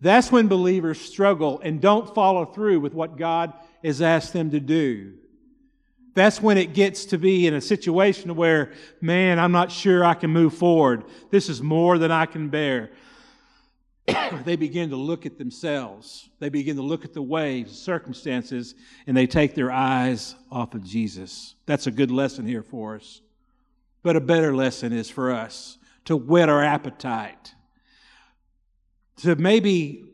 That's 0.00 0.30
when 0.30 0.48
believers 0.48 1.00
struggle 1.00 1.60
and 1.60 1.80
don't 1.80 2.14
follow 2.14 2.44
through 2.44 2.80
with 2.80 2.92
what 2.92 3.16
God 3.16 3.54
has 3.82 4.02
asked 4.02 4.32
them 4.32 4.50
to 4.50 4.60
do. 4.60 5.14
That's 6.14 6.40
when 6.40 6.58
it 6.58 6.74
gets 6.74 7.06
to 7.06 7.18
be 7.18 7.46
in 7.46 7.54
a 7.54 7.60
situation 7.60 8.36
where, 8.36 8.72
man, 9.00 9.38
I'm 9.38 9.50
not 9.50 9.72
sure 9.72 10.04
I 10.04 10.14
can 10.14 10.30
move 10.30 10.54
forward. 10.54 11.04
This 11.30 11.48
is 11.48 11.60
more 11.60 11.98
than 11.98 12.12
I 12.12 12.26
can 12.26 12.50
bear. 12.50 12.90
they 14.44 14.56
begin 14.56 14.90
to 14.90 14.96
look 14.96 15.24
at 15.24 15.38
themselves. 15.38 16.28
They 16.38 16.48
begin 16.48 16.76
to 16.76 16.82
look 16.82 17.04
at 17.04 17.14
the 17.14 17.22
waves, 17.22 17.78
circumstances, 17.78 18.74
and 19.06 19.16
they 19.16 19.26
take 19.26 19.54
their 19.54 19.72
eyes 19.72 20.34
off 20.50 20.74
of 20.74 20.84
Jesus. 20.84 21.54
That's 21.66 21.86
a 21.86 21.90
good 21.90 22.10
lesson 22.10 22.46
here 22.46 22.62
for 22.62 22.96
us. 22.96 23.22
But 24.02 24.16
a 24.16 24.20
better 24.20 24.54
lesson 24.54 24.92
is 24.92 25.08
for 25.08 25.32
us 25.32 25.78
to 26.04 26.16
whet 26.16 26.50
our 26.50 26.62
appetite, 26.62 27.54
to 29.22 29.34
maybe, 29.36 30.04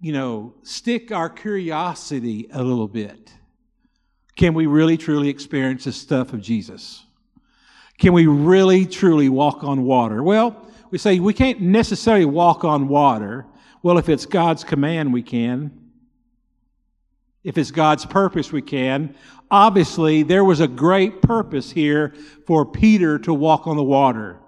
you 0.00 0.12
know, 0.12 0.54
stick 0.62 1.12
our 1.12 1.28
curiosity 1.28 2.48
a 2.50 2.62
little 2.62 2.88
bit. 2.88 3.30
Can 4.36 4.54
we 4.54 4.64
really 4.64 4.96
truly 4.96 5.28
experience 5.28 5.84
the 5.84 5.92
stuff 5.92 6.32
of 6.32 6.40
Jesus? 6.40 7.04
Can 7.98 8.14
we 8.14 8.26
really 8.26 8.86
truly 8.86 9.28
walk 9.28 9.62
on 9.62 9.82
water? 9.84 10.22
Well, 10.22 10.69
we 10.90 10.98
say 10.98 11.20
we 11.20 11.34
can't 11.34 11.60
necessarily 11.60 12.24
walk 12.24 12.64
on 12.64 12.88
water. 12.88 13.46
Well, 13.82 13.98
if 13.98 14.08
it's 14.08 14.26
God's 14.26 14.64
command, 14.64 15.12
we 15.12 15.22
can. 15.22 15.70
If 17.42 17.56
it's 17.56 17.70
God's 17.70 18.04
purpose, 18.04 18.52
we 18.52 18.62
can. 18.62 19.14
Obviously, 19.50 20.22
there 20.22 20.44
was 20.44 20.60
a 20.60 20.68
great 20.68 21.22
purpose 21.22 21.70
here 21.70 22.14
for 22.46 22.66
Peter 22.66 23.18
to 23.20 23.32
walk 23.32 23.66
on 23.66 23.76
the 23.76 23.82
water. 23.82 24.38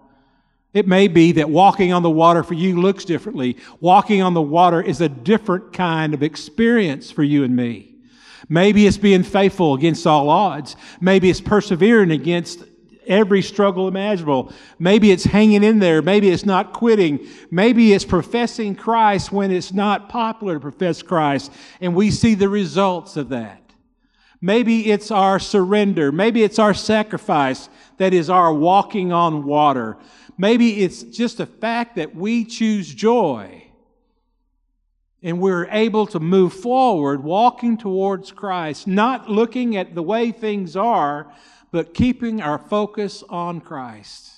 It 0.75 0.87
may 0.87 1.08
be 1.08 1.32
that 1.32 1.50
walking 1.50 1.92
on 1.92 2.02
the 2.02 2.11
water 2.11 2.42
for 2.42 2.54
you 2.54 2.80
looks 2.80 3.04
differently. 3.04 3.56
Walking 3.80 4.22
on 4.22 4.34
the 4.34 4.42
water 4.42 4.80
is 4.80 5.00
a 5.00 5.08
different 5.08 5.72
kind 5.72 6.14
of 6.14 6.22
experience 6.22 7.11
for 7.11 7.22
you 7.22 7.44
and 7.44 7.54
me. 7.54 7.94
Maybe 8.49 8.87
it's 8.87 8.99
being 8.99 9.22
faithful 9.22 9.75
against 9.75 10.06
all 10.06 10.28
odds. 10.28 10.76
Maybe 11.00 11.30
it's 11.30 11.40
persevering 11.40 12.11
against 12.11 12.64
every 13.06 13.42
struggle 13.42 13.88
imaginable. 13.88 14.52
Maybe 14.78 15.11
it's 15.11 15.25
hanging 15.25 15.64
in 15.64 15.78
there. 15.78 16.02
Maybe 16.02 16.30
it's 16.30 16.44
not 16.44 16.73
quitting. 16.73 17.26
Maybe 17.50 17.92
it's 17.92 18.04
professing 18.04 18.75
Christ 18.75 19.32
when 19.32 19.50
it's 19.50 19.73
not 19.73 20.09
popular 20.09 20.54
to 20.54 20.61
profess 20.61 21.02
Christ. 21.02 21.52
And 21.80 21.94
we 21.94 22.11
see 22.11 22.35
the 22.35 22.49
results 22.49 23.16
of 23.16 23.30
that. 23.30 23.62
Maybe 24.40 24.90
it's 24.90 25.11
our 25.11 25.38
surrender. 25.38 26.11
Maybe 26.11 26.42
it's 26.42 26.59
our 26.59 26.75
sacrifice 26.75 27.68
that 27.99 28.12
is 28.12 28.28
our 28.28 28.52
walking 28.52 29.12
on 29.12 29.44
water. 29.44 29.97
Maybe 30.37 30.82
it's 30.82 31.02
just 31.02 31.38
the 31.38 31.47
fact 31.47 31.97
that 31.97 32.16
we 32.16 32.44
choose 32.44 32.92
joy 32.92 33.62
and 35.23 35.40
we're 35.40 35.68
able 35.71 36.06
to 36.09 36.18
move 36.18 36.52
forward 36.52 37.23
walking 37.23 37.78
towards 37.78 38.32
Christ, 38.32 38.88
not 38.88 39.30
looking 39.30 39.76
at 39.76 39.94
the 39.94 40.02
way 40.02 40.32
things 40.32 40.76
are, 40.76 41.32
but 41.72 41.94
keeping 41.94 42.40
our 42.40 42.58
focus 42.58 43.24
on 43.28 43.60
Christ. 43.60 44.30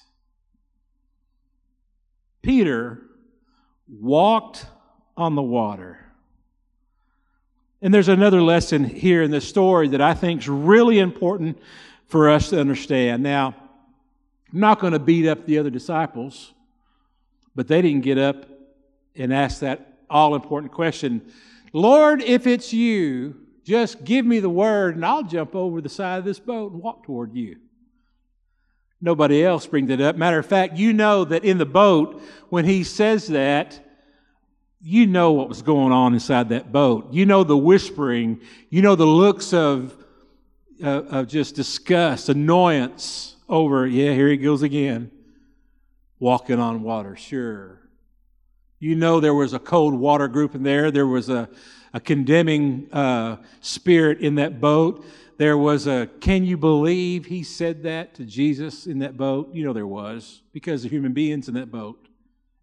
Peter 2.41 3.03
walked 3.89 4.67
on 5.17 5.35
the 5.35 5.43
water. 5.43 5.99
And 7.83 7.93
there's 7.93 8.09
another 8.09 8.41
lesson 8.41 8.85
here 8.85 9.23
in 9.23 9.31
this 9.31 9.47
story 9.47 9.89
that 9.89 10.01
I 10.01 10.15
think 10.15 10.43
is 10.43 10.49
really 10.49 11.01
important 11.01 11.59
for 12.07 12.31
us 12.31 12.51
to 12.51 12.61
understand. 12.61 13.23
Now, 13.23 13.55
I'm 14.53 14.61
not 14.61 14.79
going 14.79 14.93
to 14.93 14.99
beat 14.99 15.29
up 15.29 15.45
the 15.45 15.59
other 15.59 15.71
disciples, 15.71 16.55
but 17.55 17.67
they 17.67 17.83
didn't 17.83 18.03
get 18.03 18.17
up 18.17 18.47
and 19.17 19.35
ask 19.35 19.61
that 19.61 19.99
all 20.09 20.35
important 20.35 20.73
question 20.73 21.21
Lord, 21.73 22.23
if 22.23 22.47
it's 22.47 22.73
you, 22.73 23.44
just 23.65 24.05
give 24.05 24.27
me 24.27 24.41
the 24.41 24.51
word 24.51 24.97
and 24.97 25.05
I'll 25.05 25.23
jump 25.23 25.55
over 25.55 25.81
the 25.81 25.89
side 25.89 26.19
of 26.19 26.25
this 26.25 26.39
boat 26.39 26.73
and 26.73 26.83
walk 26.83 27.05
toward 27.05 27.35
you. 27.35 27.57
Nobody 29.01 29.45
else 29.45 29.67
brings 29.67 29.91
it 29.91 30.01
up. 30.01 30.17
Matter 30.17 30.39
of 30.39 30.47
fact, 30.47 30.77
you 30.77 30.93
know 30.93 31.25
that 31.25 31.45
in 31.45 31.59
the 31.59 31.67
boat, 31.67 32.23
when 32.49 32.65
he 32.65 32.85
says 32.85 33.27
that, 33.29 33.81
you 34.81 35.07
know 35.07 35.33
what 35.33 35.49
was 35.49 35.63
going 35.63 35.93
on 35.93 36.15
inside 36.15 36.51
that 36.51 36.71
boat. 36.71 37.13
You 37.13 37.27
know 37.27 37.43
the 37.45 37.57
whispering. 37.57 38.41
You 38.71 38.83
know 38.83 38.95
the 38.95 39.07
looks 39.07 39.53
of, 39.53 39.97
uh, 40.83 41.03
of 41.05 41.29
just 41.29 41.55
disgust, 41.55 42.29
annoyance 42.29 43.37
over, 43.49 43.87
yeah, 43.87 44.13
here 44.13 44.29
he 44.29 44.37
goes 44.37 44.63
again. 44.63 45.11
Walking 46.19 46.59
on 46.59 46.83
water, 46.83 47.17
sure. 47.17 47.81
You 48.79 48.95
know 48.95 49.21
there 49.21 49.35
was 49.35 49.53
a 49.53 49.59
cold 49.59 49.95
water 49.95 50.29
group 50.29 50.55
in 50.55 50.63
there. 50.63 50.91
There 50.91 51.07
was 51.07 51.29
a, 51.29 51.49
a 51.95 52.01
condemning 52.01 52.89
uh, 52.93 53.37
spirit 53.61 54.21
in 54.21 54.35
that 54.35 54.61
boat. 54.61 55.07
There 55.39 55.57
was 55.57 55.87
a, 55.87 56.09
can 56.21 56.45
you 56.45 56.57
believe 56.57 57.25
he 57.25 57.45
said 57.45 57.85
that 57.85 58.15
to 58.17 58.25
Jesus 58.25 58.87
in 58.87 58.99
that 58.99 59.17
boat? 59.17 59.55
You 59.55 59.65
know 59.65 59.73
there 59.73 59.87
was, 59.87 60.43
because 60.53 60.85
of 60.85 60.91
human 60.91 61.13
beings 61.13 61.49
in 61.49 61.55
that 61.55 61.71
boat. 61.71 62.09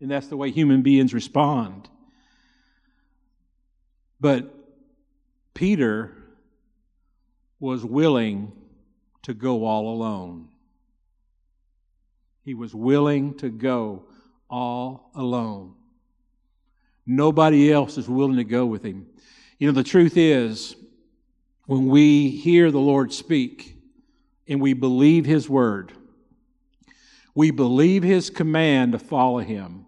And 0.01 0.11
that's 0.11 0.27
the 0.27 0.37
way 0.37 0.51
human 0.51 0.81
beings 0.81 1.13
respond. 1.13 1.89
But 4.19 4.53
Peter 5.53 6.13
was 7.59 7.85
willing 7.85 8.51
to 9.21 9.33
go 9.33 9.65
all 9.65 9.93
alone. 9.93 10.49
He 12.43 12.53
was 12.53 12.75
willing 12.75 13.35
to 13.37 13.49
go 13.49 14.03
all 14.49 15.11
alone. 15.15 15.75
Nobody 17.05 17.71
else 17.71 17.97
is 17.97 18.07
willing 18.07 18.37
to 18.37 18.43
go 18.43 18.65
with 18.65 18.83
him. 18.83 19.07
You 19.57 19.67
know, 19.67 19.73
the 19.73 19.83
truth 19.83 20.17
is, 20.17 20.75
when 21.65 21.87
we 21.87 22.29
hear 22.29 22.71
the 22.71 22.79
Lord 22.79 23.13
speak 23.13 23.77
and 24.47 24.59
we 24.59 24.73
believe 24.73 25.25
His 25.25 25.47
word, 25.47 25.93
we 27.33 27.51
believe 27.51 28.03
His 28.03 28.29
command 28.29 28.91
to 28.91 28.99
follow 28.99 29.39
Him, 29.39 29.85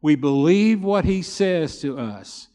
we 0.00 0.14
believe 0.14 0.82
what 0.82 1.04
He 1.04 1.22
says 1.22 1.80
to 1.80 1.98
us, 1.98 2.48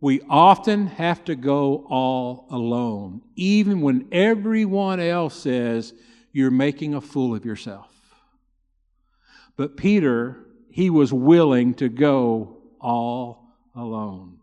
we 0.00 0.20
often 0.28 0.86
have 0.86 1.24
to 1.24 1.34
go 1.34 1.86
all 1.88 2.46
alone, 2.50 3.22
even 3.36 3.80
when 3.80 4.08
everyone 4.12 5.00
else 5.00 5.34
says 5.34 5.94
you're 6.32 6.50
making 6.50 6.94
a 6.94 7.00
fool 7.00 7.34
of 7.34 7.44
yourself. 7.44 7.90
But 9.56 9.76
Peter, 9.76 10.44
he 10.70 10.90
was 10.90 11.12
willing 11.12 11.74
to 11.74 11.88
go 11.88 12.58
all 12.80 13.41
alone. 13.74 14.38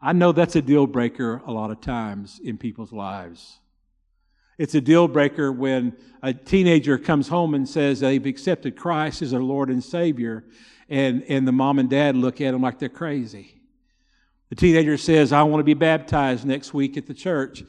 I 0.00 0.12
know 0.12 0.32
that's 0.32 0.56
a 0.56 0.62
deal 0.62 0.86
breaker 0.86 1.42
a 1.46 1.52
lot 1.52 1.70
of 1.70 1.80
times 1.80 2.40
in 2.42 2.58
people's 2.58 2.92
lives. 2.92 3.58
It's 4.58 4.74
a 4.74 4.80
deal 4.80 5.08
breaker 5.08 5.52
when 5.52 5.96
a 6.22 6.32
teenager 6.32 6.98
comes 6.98 7.28
home 7.28 7.54
and 7.54 7.68
says 7.68 8.00
they've 8.00 8.24
accepted 8.26 8.76
Christ 8.76 9.22
as 9.22 9.30
their 9.30 9.42
Lord 9.42 9.70
and 9.70 9.82
Savior, 9.82 10.44
and, 10.88 11.22
and 11.28 11.46
the 11.46 11.52
mom 11.52 11.78
and 11.78 11.88
dad 11.88 12.16
look 12.16 12.40
at 12.40 12.52
them 12.52 12.62
like 12.62 12.78
they're 12.78 12.88
crazy. 12.88 13.60
The 14.48 14.56
teenager 14.56 14.96
says, 14.96 15.32
I 15.32 15.42
want 15.42 15.60
to 15.60 15.64
be 15.64 15.74
baptized 15.74 16.44
next 16.44 16.72
week 16.72 16.96
at 16.96 17.06
the 17.06 17.14
church. 17.14 17.62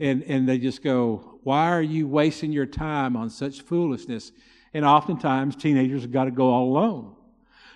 And, 0.00 0.22
and 0.24 0.48
they 0.48 0.58
just 0.58 0.82
go, 0.82 1.38
Why 1.44 1.68
are 1.68 1.82
you 1.82 2.08
wasting 2.08 2.50
your 2.50 2.66
time 2.66 3.16
on 3.16 3.30
such 3.30 3.62
foolishness? 3.62 4.32
And 4.74 4.84
oftentimes, 4.84 5.54
teenagers 5.54 6.02
have 6.02 6.12
got 6.12 6.24
to 6.24 6.30
go 6.30 6.48
all 6.48 6.70
alone. 6.70 7.14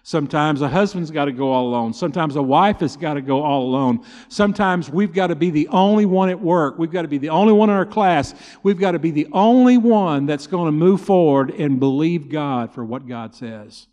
Sometimes 0.06 0.62
a 0.62 0.68
husband's 0.68 1.10
got 1.10 1.24
to 1.24 1.32
go 1.32 1.50
all 1.50 1.66
alone. 1.66 1.92
Sometimes 1.92 2.36
a 2.36 2.42
wife 2.42 2.78
has 2.78 2.96
got 2.96 3.14
to 3.14 3.20
go 3.20 3.42
all 3.42 3.62
alone. 3.62 4.04
Sometimes 4.28 4.88
we've 4.88 5.12
got 5.12 5.26
to 5.26 5.34
be 5.34 5.50
the 5.50 5.66
only 5.66 6.06
one 6.06 6.28
at 6.28 6.40
work. 6.40 6.78
We've 6.78 6.92
got 6.92 7.02
to 7.02 7.08
be 7.08 7.18
the 7.18 7.30
only 7.30 7.52
one 7.52 7.70
in 7.70 7.74
our 7.74 7.84
class. 7.84 8.32
We've 8.62 8.78
got 8.78 8.92
to 8.92 9.00
be 9.00 9.10
the 9.10 9.26
only 9.32 9.78
one 9.78 10.26
that's 10.26 10.46
going 10.46 10.66
to 10.66 10.70
move 10.70 11.00
forward 11.00 11.50
and 11.50 11.80
believe 11.80 12.28
God 12.28 12.72
for 12.72 12.84
what 12.84 13.08
God 13.08 13.34
says. 13.34 13.88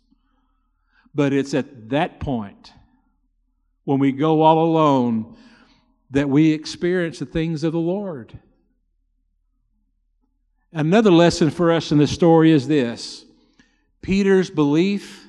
But 1.12 1.32
it's 1.32 1.52
at 1.52 1.88
that 1.88 2.20
point 2.20 2.72
when 3.82 3.98
we 3.98 4.12
go 4.12 4.42
all 4.42 4.64
alone 4.64 5.36
that 6.12 6.28
we 6.28 6.52
experience 6.52 7.18
the 7.18 7.26
things 7.26 7.64
of 7.64 7.72
the 7.72 7.80
Lord. 7.80 8.38
Another 10.72 11.10
lesson 11.10 11.50
for 11.50 11.72
us 11.72 11.90
in 11.90 11.98
this 11.98 12.12
story 12.12 12.52
is 12.52 12.68
this 12.68 13.24
Peter's 14.00 14.48
belief 14.48 15.23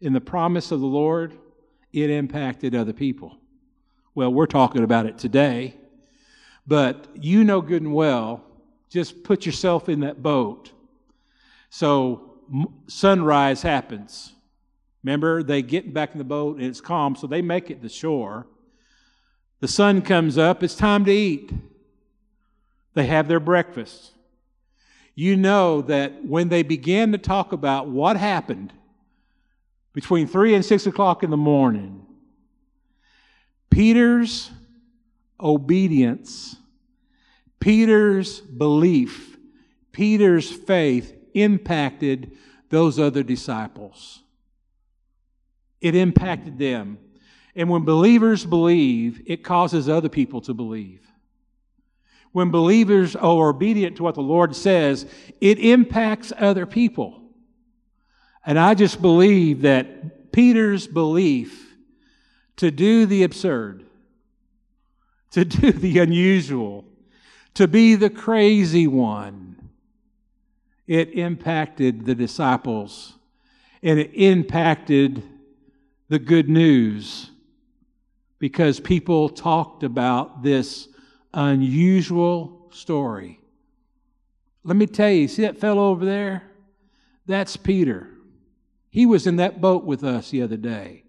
in 0.00 0.12
the 0.12 0.20
promise 0.20 0.70
of 0.70 0.80
the 0.80 0.86
Lord, 0.86 1.34
it 1.92 2.10
impacted 2.10 2.74
other 2.74 2.92
people. 2.92 3.36
Well, 4.14 4.32
we're 4.32 4.46
talking 4.46 4.82
about 4.82 5.06
it 5.06 5.18
today, 5.18 5.76
but 6.66 7.06
you 7.14 7.44
know 7.44 7.60
good 7.60 7.82
and 7.82 7.94
well, 7.94 8.42
just 8.88 9.24
put 9.24 9.46
yourself 9.46 9.88
in 9.88 10.00
that 10.00 10.22
boat. 10.22 10.72
So 11.70 12.38
sunrise 12.86 13.62
happens. 13.62 14.32
Remember, 15.02 15.42
they 15.42 15.62
get 15.62 15.92
back 15.92 16.12
in 16.12 16.18
the 16.18 16.24
boat 16.24 16.56
and 16.56 16.66
it's 16.66 16.80
calm, 16.80 17.14
so 17.14 17.26
they 17.26 17.42
make 17.42 17.70
it 17.70 17.82
to 17.82 17.88
shore. 17.88 18.46
The 19.60 19.68
sun 19.68 20.02
comes 20.02 20.36
up, 20.36 20.62
it's 20.62 20.74
time 20.74 21.04
to 21.04 21.12
eat. 21.12 21.52
They 22.94 23.06
have 23.06 23.28
their 23.28 23.40
breakfast. 23.40 24.12
You 25.14 25.36
know 25.36 25.80
that 25.82 26.24
when 26.24 26.48
they 26.48 26.62
began 26.62 27.12
to 27.12 27.18
talk 27.18 27.52
about 27.52 27.88
what 27.88 28.16
happened 28.16 28.72
between 29.96 30.26
3 30.26 30.54
and 30.54 30.62
6 30.62 30.86
o'clock 30.86 31.22
in 31.22 31.30
the 31.30 31.38
morning, 31.38 32.04
Peter's 33.70 34.50
obedience, 35.40 36.54
Peter's 37.60 38.42
belief, 38.42 39.38
Peter's 39.92 40.50
faith 40.50 41.14
impacted 41.32 42.36
those 42.68 42.98
other 42.98 43.22
disciples. 43.22 44.22
It 45.80 45.94
impacted 45.94 46.58
them. 46.58 46.98
And 47.54 47.70
when 47.70 47.86
believers 47.86 48.44
believe, 48.44 49.22
it 49.24 49.42
causes 49.42 49.88
other 49.88 50.10
people 50.10 50.42
to 50.42 50.52
believe. 50.52 51.00
When 52.32 52.50
believers 52.50 53.16
are 53.16 53.48
obedient 53.48 53.96
to 53.96 54.02
what 54.02 54.14
the 54.14 54.20
Lord 54.20 54.54
says, 54.54 55.06
it 55.40 55.58
impacts 55.58 56.34
other 56.36 56.66
people. 56.66 57.25
And 58.46 58.60
I 58.60 58.74
just 58.74 59.02
believe 59.02 59.62
that 59.62 60.30
Peter's 60.30 60.86
belief 60.86 61.74
to 62.56 62.70
do 62.70 63.04
the 63.04 63.24
absurd, 63.24 63.84
to 65.32 65.44
do 65.44 65.72
the 65.72 65.98
unusual, 65.98 66.84
to 67.54 67.66
be 67.66 67.96
the 67.96 68.08
crazy 68.08 68.86
one, 68.86 69.70
it 70.86 71.12
impacted 71.14 72.06
the 72.06 72.14
disciples 72.14 73.14
and 73.82 73.98
it 73.98 74.10
impacted 74.14 75.22
the 76.08 76.18
good 76.18 76.48
news 76.48 77.30
because 78.38 78.78
people 78.78 79.28
talked 79.28 79.82
about 79.82 80.42
this 80.44 80.88
unusual 81.34 82.68
story. 82.70 83.40
Let 84.62 84.76
me 84.76 84.86
tell 84.86 85.10
you, 85.10 85.26
see 85.26 85.42
that 85.42 85.58
fellow 85.58 85.90
over 85.90 86.04
there? 86.04 86.44
That's 87.26 87.56
Peter. 87.56 88.15
He 88.96 89.04
was 89.04 89.26
in 89.26 89.36
that 89.36 89.60
boat 89.60 89.84
with 89.84 90.02
us 90.04 90.30
the 90.30 90.40
other 90.40 90.56
day. 90.56 91.04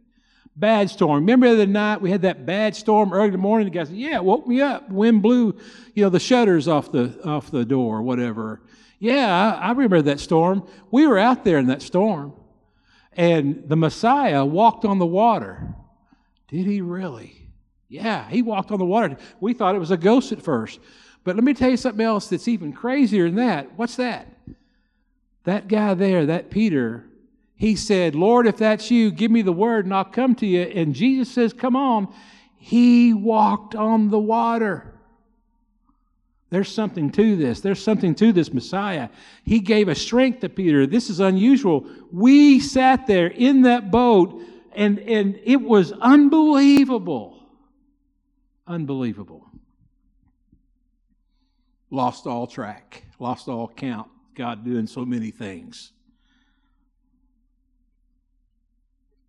Bad 0.58 0.90
storm. 0.90 1.22
Remember 1.22 1.48
the 1.48 1.54
other 1.54 1.66
night 1.68 2.02
we 2.02 2.12
had 2.12 2.24
that 2.24 2.46
bad 2.46 2.76
storm 2.76 3.14
early 3.14 3.28
in 3.28 3.32
the 3.32 3.38
morning? 3.38 3.66
The 3.66 3.72
guy 3.72 3.86
said, 3.86 3.96
Yeah, 3.96 4.20
woke 4.20 4.46
me 4.46 4.60
up. 4.60 4.90
Wind 4.90 5.22
blew, 5.22 5.58
you 5.94 6.04
know, 6.04 6.10
the 6.10 6.20
shutters 6.20 6.68
off 6.68 6.92
the 6.92 7.18
off 7.24 7.50
the 7.50 7.64
door 7.64 8.00
or 8.00 8.02
whatever. 8.02 8.62
Yeah, 9.00 9.58
I, 9.58 9.70
I 9.70 9.72
remember 9.72 10.02
that 10.02 10.20
storm. 10.20 10.68
We 10.92 11.08
were 11.08 11.18
out 11.18 11.46
there 11.46 11.60
in 11.60 11.68
that 11.68 11.82
storm. 11.82 12.34
And 13.14 13.64
the 13.70 13.78
Messiah 13.78 14.44
walked 14.44 14.84
on 14.84 15.00
the 15.00 15.06
water. 15.06 15.74
Did 16.50 16.66
he 16.66 16.82
really? 16.82 17.48
Yeah, 17.88 18.28
he 18.28 18.42
walked 18.42 18.70
on 18.72 18.80
the 18.80 18.86
water. 18.86 19.16
We 19.40 19.54
thought 19.54 19.76
it 19.76 19.80
was 19.80 19.92
a 19.92 19.98
ghost 19.98 20.34
at 20.34 20.42
first. 20.42 20.82
But 21.24 21.38
let 21.38 21.46
me 21.46 21.54
tell 21.54 21.70
you 21.70 21.78
something 21.78 22.06
else 22.06 22.28
that's 22.28 22.50
even 22.50 22.74
crazier 22.74 23.28
than 23.28 23.36
that. 23.36 23.78
What's 23.78 23.96
that? 23.96 24.28
That 25.46 25.70
guy 25.70 25.94
there, 25.94 26.26
that 26.26 26.50
Peter, 26.50 27.07
he 27.58 27.76
said, 27.76 28.14
Lord, 28.14 28.46
if 28.46 28.58
that's 28.58 28.92
you, 28.92 29.10
give 29.10 29.32
me 29.32 29.42
the 29.42 29.52
word 29.52 29.86
and 29.86 29.94
I'll 29.94 30.06
come 30.06 30.36
to 30.36 30.46
you. 30.46 30.62
And 30.62 30.94
Jesus 30.94 31.34
says, 31.34 31.54
Come 31.54 31.76
on. 31.76 32.14
He 32.56 33.14
walked 33.14 33.74
on 33.76 34.10
the 34.10 34.20
water. 34.20 34.94
There's 36.50 36.72
something 36.72 37.12
to 37.12 37.36
this. 37.36 37.60
There's 37.60 37.84
something 37.84 38.14
to 38.16 38.32
this 38.32 38.54
Messiah. 38.54 39.10
He 39.44 39.60
gave 39.60 39.88
a 39.90 39.96
strength 39.96 40.42
to 40.42 40.50
Peter. 40.50 40.86
This 40.86 41.10
is 41.10 41.20
unusual. 41.20 41.88
We 42.12 42.60
sat 42.60 43.08
there 43.08 43.28
in 43.28 43.64
that 43.64 43.92
boat 43.92 44.42
and, 44.74 45.00
and 45.00 45.40
it 45.44 45.62
was 45.62 45.92
unbelievable. 45.94 47.44
Unbelievable. 48.68 49.50
Lost 51.90 52.28
all 52.28 52.48
track, 52.48 53.04
lost 53.20 53.48
all 53.48 53.68
count. 53.68 54.10
God 54.36 54.64
doing 54.64 54.86
so 54.86 55.04
many 55.04 55.32
things. 55.32 55.94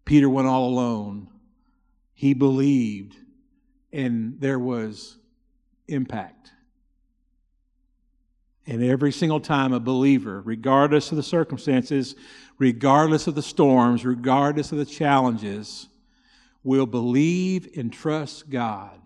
Peter 0.09 0.31
went 0.31 0.49
all 0.49 0.71
alone. 0.71 1.29
He 2.14 2.33
believed, 2.33 3.14
and 3.92 4.40
there 4.40 4.59
was 4.59 5.18
impact. 5.87 6.51
And 8.66 8.83
every 8.83 9.12
single 9.12 9.38
time 9.38 9.75
a 9.75 9.81
believer, 9.81 10.40
regardless 10.40 11.11
of 11.11 11.16
the 11.18 11.23
circumstances, 11.23 12.16
regardless 12.57 13.27
of 13.27 13.35
the 13.35 13.42
storms, 13.42 14.07
regardless 14.07 14.73
of 14.73 14.79
the 14.79 14.87
challenges, 14.87 15.90
will 16.64 16.87
believe 16.87 17.68
and 17.77 17.92
trust 17.92 18.49
God, 18.49 18.99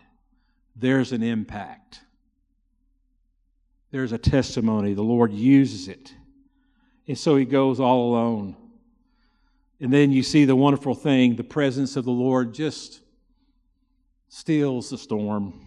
there's 0.77 1.11
an 1.11 1.25
impact. 1.25 1.99
There's 3.91 4.13
a 4.13 4.19
testimony. 4.19 4.95
The 4.95 5.03
Lord 5.03 5.33
uses 5.33 5.89
it. 5.89 6.15
And 7.09 7.19
so 7.19 7.35
he 7.35 7.45
goes 7.45 7.81
all 7.81 8.11
alone. 8.11 8.57
And 9.83 9.93
then 9.93 10.13
you 10.13 10.23
see 10.23 10.45
the 10.45 10.55
wonderful 10.55 10.95
thing 10.95 11.35
the 11.35 11.43
presence 11.43 11.97
of 11.97 12.05
the 12.05 12.13
Lord 12.13 12.55
just 12.55 13.01
steals 14.29 14.89
the 14.91 14.97
storm, 14.97 15.61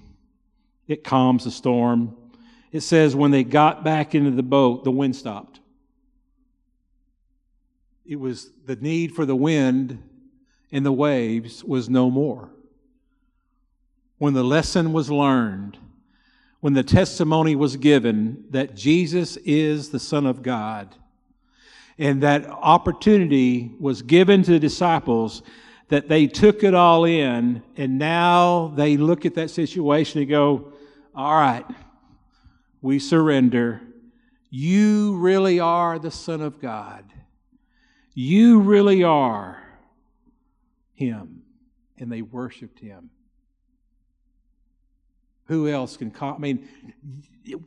it 0.88 1.04
calms 1.04 1.44
the 1.44 1.52
storm. 1.52 2.16
It 2.72 2.82
says, 2.82 3.16
when 3.16 3.32
they 3.32 3.46
got 3.46 3.86
back 3.86 4.16
into 4.16 4.32
the 4.32 4.44
boat, 4.44 4.84
the 4.84 4.92
wind 4.92 5.16
stopped. 5.16 5.62
It 8.06 8.18
was 8.18 8.52
the 8.66 8.76
need 8.76 9.16
for 9.16 9.26
the 9.26 9.36
wind 9.36 10.04
and 10.74 10.86
the 10.86 10.92
waves 10.92 11.64
was 11.64 11.90
no 11.90 12.10
more. 12.10 12.50
When 14.18 14.34
the 14.34 14.44
lesson 14.44 14.92
was 14.92 15.10
learned, 15.10 15.78
when 16.60 16.74
the 16.74 16.84
testimony 16.84 17.56
was 17.56 17.78
given 17.78 18.44
that 18.50 18.76
Jesus 18.76 19.38
is 19.38 19.90
the 19.90 20.00
Son 20.00 20.26
of 20.26 20.44
God, 20.44 20.96
and 21.98 22.22
that 22.24 22.46
opportunity 22.48 23.72
was 23.80 24.02
given 24.02 24.44
to 24.44 24.52
the 24.52 24.60
disciples 24.60 25.42
that 25.90 26.10
they 26.10 26.28
took 26.28 26.64
it 26.64 26.74
all 26.74 27.06
in, 27.06 27.62
and 27.78 27.98
now 28.00 28.74
they 28.76 28.98
look 28.98 29.26
at 29.26 29.36
that 29.36 29.50
situation 29.50 30.20
and 30.22 30.30
go, 30.30 30.74
All 31.14 31.36
right, 31.36 31.66
we 32.82 33.00
surrender. 33.00 33.82
You 34.50 35.18
really 35.18 35.60
are 35.60 36.00
the 36.00 36.12
Son 36.12 36.42
of 36.42 36.60
God. 36.60 37.04
You 38.14 38.60
really 38.60 39.04
are 39.04 39.62
Him. 40.94 41.44
And 41.98 42.12
they 42.12 42.22
worshiped 42.22 42.80
Him. 42.80 43.10
Who 45.48 45.68
else 45.68 45.98
can 45.98 46.10
call? 46.10 46.36
I 46.36 46.38
mean, 46.40 46.68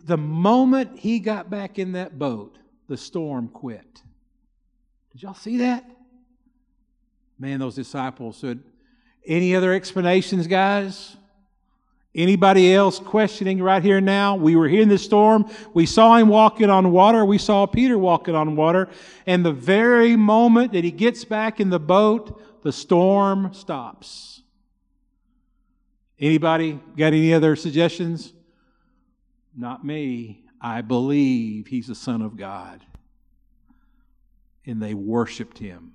the 0.05 0.17
moment 0.17 0.99
he 0.99 1.21
got 1.21 1.49
back 1.49 1.79
in 1.79 1.93
that 1.93 2.19
boat, 2.19 2.59
the 2.88 2.97
storm 2.97 3.49
quit. 3.49 4.03
Did 5.18 5.24
y'all 5.24 5.35
see 5.35 5.57
that? 5.57 5.85
Man, 7.40 7.59
those 7.59 7.74
disciples 7.74 8.37
said, 8.37 8.61
Any 9.26 9.57
other 9.57 9.72
explanations, 9.72 10.46
guys? 10.46 11.16
Anybody 12.14 12.72
else 12.72 13.00
questioning 13.00 13.61
right 13.61 13.83
here 13.83 14.00
now? 14.00 14.37
We 14.37 14.54
were 14.54 14.68
here 14.68 14.81
in 14.81 14.88
the 14.88 14.96
storm. 14.96 15.50
We 15.74 15.87
saw 15.87 16.18
him 16.18 16.28
walking 16.28 16.70
on 16.70 16.92
water. 16.92 17.24
We 17.24 17.37
saw 17.37 17.66
Peter 17.66 17.98
walking 17.98 18.37
on 18.37 18.54
water. 18.54 18.88
And 19.26 19.44
the 19.44 19.50
very 19.50 20.14
moment 20.14 20.72
that 20.72 20.85
he 20.85 20.92
gets 20.92 21.24
back 21.24 21.59
in 21.59 21.68
the 21.68 21.81
boat, 21.81 22.62
the 22.62 22.70
storm 22.70 23.52
stops. 23.54 24.42
Anybody 26.20 26.78
got 26.96 27.09
any 27.09 27.35
other 27.35 27.57
suggestions? 27.57 28.33
Not 29.57 29.85
me. 29.85 30.44
I 30.61 30.83
believe 30.83 31.66
he's 31.66 31.88
the 31.88 31.96
Son 31.96 32.22
of 32.22 32.37
God 32.37 32.85
and 34.68 34.81
they 34.81 34.94
worshiped 34.94 35.59
him. 35.59 35.94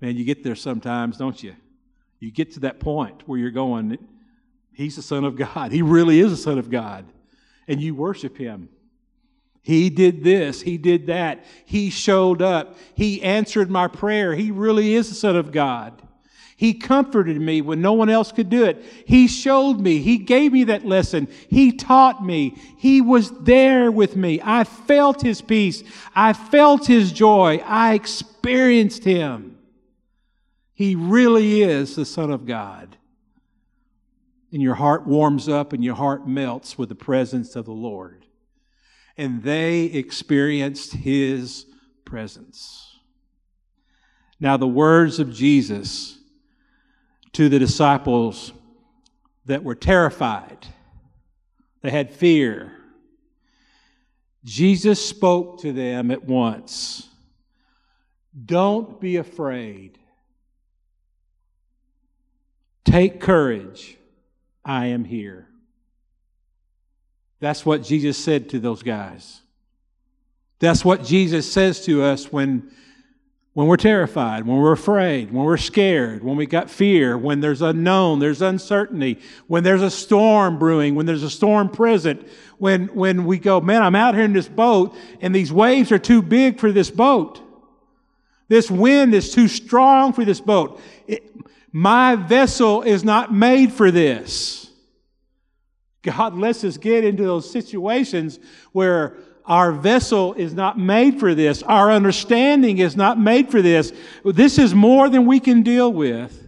Man, 0.00 0.16
you 0.16 0.24
get 0.24 0.44
there 0.44 0.54
sometimes, 0.54 1.18
don't 1.18 1.42
you? 1.42 1.56
You 2.20 2.30
get 2.30 2.52
to 2.52 2.60
that 2.60 2.80
point 2.80 3.26
where 3.26 3.38
you're 3.38 3.50
going, 3.50 3.98
He's 4.72 4.96
the 4.96 5.02
Son 5.02 5.24
of 5.24 5.36
God. 5.36 5.72
He 5.72 5.82
really 5.82 6.20
is 6.20 6.30
the 6.30 6.36
Son 6.36 6.58
of 6.58 6.70
God. 6.70 7.06
And 7.66 7.80
you 7.80 7.94
worship 7.94 8.36
Him. 8.36 8.68
He 9.62 9.90
did 9.90 10.22
this, 10.22 10.62
He 10.62 10.78
did 10.78 11.06
that. 11.06 11.44
He 11.64 11.90
showed 11.90 12.40
up. 12.40 12.76
He 12.94 13.22
answered 13.22 13.70
my 13.70 13.88
prayer. 13.88 14.34
He 14.34 14.50
really 14.50 14.94
is 14.94 15.08
the 15.08 15.14
Son 15.14 15.34
of 15.34 15.50
God. 15.50 16.00
He 16.58 16.72
comforted 16.72 17.38
me 17.38 17.60
when 17.60 17.82
no 17.82 17.92
one 17.92 18.08
else 18.08 18.32
could 18.32 18.48
do 18.48 18.64
it. 18.64 18.82
He 19.04 19.28
showed 19.28 19.78
me. 19.78 19.98
He 19.98 20.16
gave 20.16 20.54
me 20.54 20.64
that 20.64 20.86
lesson. 20.86 21.28
He 21.48 21.70
taught 21.72 22.24
me. 22.24 22.56
He 22.78 23.02
was 23.02 23.30
there 23.42 23.92
with 23.92 24.16
me. 24.16 24.40
I 24.42 24.64
felt 24.64 25.20
His 25.20 25.42
peace. 25.42 25.84
I 26.14 26.32
felt 26.32 26.86
His 26.86 27.12
joy. 27.12 27.62
I 27.66 27.92
experienced 27.92 29.04
Him. 29.04 29.58
He 30.72 30.94
really 30.94 31.62
is 31.62 31.94
the 31.94 32.06
Son 32.06 32.30
of 32.30 32.46
God. 32.46 32.96
And 34.50 34.62
your 34.62 34.76
heart 34.76 35.06
warms 35.06 35.50
up 35.50 35.74
and 35.74 35.84
your 35.84 35.94
heart 35.94 36.26
melts 36.26 36.78
with 36.78 36.88
the 36.88 36.94
presence 36.94 37.54
of 37.54 37.66
the 37.66 37.72
Lord. 37.72 38.24
And 39.18 39.42
they 39.42 39.84
experienced 39.84 40.94
His 40.94 41.66
presence. 42.06 42.96
Now, 44.40 44.56
the 44.56 44.66
words 44.66 45.18
of 45.18 45.34
Jesus 45.34 46.15
to 47.36 47.50
the 47.50 47.58
disciples 47.58 48.54
that 49.44 49.62
were 49.62 49.74
terrified, 49.74 50.66
they 51.82 51.90
had 51.90 52.10
fear. 52.10 52.72
Jesus 54.42 55.04
spoke 55.04 55.60
to 55.60 55.70
them 55.70 56.10
at 56.10 56.24
once 56.24 57.06
Don't 58.42 58.98
be 58.98 59.16
afraid. 59.16 59.98
Take 62.86 63.20
courage. 63.20 63.98
I 64.64 64.86
am 64.86 65.04
here. 65.04 65.46
That's 67.40 67.66
what 67.66 67.82
Jesus 67.82 68.16
said 68.16 68.48
to 68.50 68.58
those 68.58 68.82
guys. 68.82 69.42
That's 70.58 70.86
what 70.86 71.04
Jesus 71.04 71.52
says 71.52 71.84
to 71.84 72.02
us 72.02 72.32
when 72.32 72.70
when 73.56 73.68
we're 73.68 73.78
terrified, 73.78 74.46
when 74.46 74.58
we're 74.58 74.72
afraid, 74.72 75.32
when 75.32 75.42
we're 75.42 75.56
scared, 75.56 76.22
when 76.22 76.36
we 76.36 76.44
got 76.44 76.68
fear, 76.68 77.16
when 77.16 77.40
there's 77.40 77.62
unknown, 77.62 78.18
there's 78.18 78.42
uncertainty, 78.42 79.18
when 79.46 79.64
there's 79.64 79.80
a 79.80 79.90
storm 79.90 80.58
brewing, 80.58 80.94
when 80.94 81.06
there's 81.06 81.22
a 81.22 81.30
storm 81.30 81.70
present, 81.70 82.28
when, 82.58 82.88
when 82.88 83.24
we 83.24 83.38
go, 83.38 83.58
man, 83.62 83.82
I'm 83.82 83.94
out 83.94 84.14
here 84.14 84.24
in 84.24 84.34
this 84.34 84.46
boat 84.46 84.94
and 85.22 85.34
these 85.34 85.50
waves 85.50 85.90
are 85.90 85.98
too 85.98 86.20
big 86.20 86.60
for 86.60 86.70
this 86.70 86.90
boat. 86.90 87.40
This 88.48 88.70
wind 88.70 89.14
is 89.14 89.32
too 89.32 89.48
strong 89.48 90.12
for 90.12 90.26
this 90.26 90.38
boat. 90.38 90.78
It, 91.06 91.34
my 91.72 92.14
vessel 92.14 92.82
is 92.82 93.04
not 93.04 93.32
made 93.32 93.72
for 93.72 93.90
this. 93.90 94.70
God 96.02 96.36
lets 96.36 96.62
us 96.62 96.76
get 96.76 97.04
into 97.04 97.22
those 97.22 97.50
situations 97.50 98.38
where 98.72 99.16
our 99.46 99.70
vessel 99.70 100.34
is 100.34 100.54
not 100.54 100.78
made 100.78 101.20
for 101.20 101.34
this. 101.34 101.62
Our 101.62 101.92
understanding 101.92 102.78
is 102.78 102.96
not 102.96 103.18
made 103.18 103.50
for 103.50 103.62
this. 103.62 103.92
This 104.24 104.58
is 104.58 104.74
more 104.74 105.08
than 105.08 105.24
we 105.24 105.38
can 105.38 105.62
deal 105.62 105.92
with. 105.92 106.42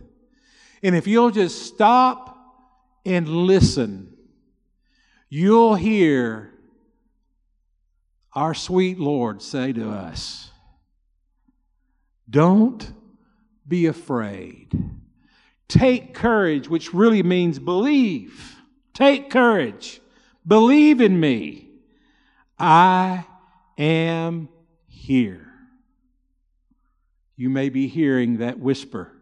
And 0.82 0.96
if 0.96 1.06
you'll 1.06 1.30
just 1.30 1.62
stop 1.62 2.36
and 3.04 3.28
listen, 3.28 4.16
you'll 5.28 5.76
hear 5.76 6.52
our 8.34 8.54
sweet 8.54 8.98
Lord 8.98 9.42
say 9.42 9.72
to 9.72 9.90
us, 9.90 10.50
Don't 12.28 12.92
be 13.66 13.86
afraid. 13.86 14.72
Take 15.68 16.14
courage, 16.14 16.68
which 16.68 16.94
really 16.94 17.22
means 17.22 17.58
believe. 17.58 18.56
Take 18.94 19.30
courage. 19.30 20.00
Believe 20.46 21.00
in 21.00 21.20
me. 21.20 21.67
I 22.58 23.24
am 23.76 24.48
here. 24.86 25.46
You 27.36 27.50
may 27.50 27.68
be 27.68 27.86
hearing 27.86 28.38
that 28.38 28.58
whisper. 28.58 29.12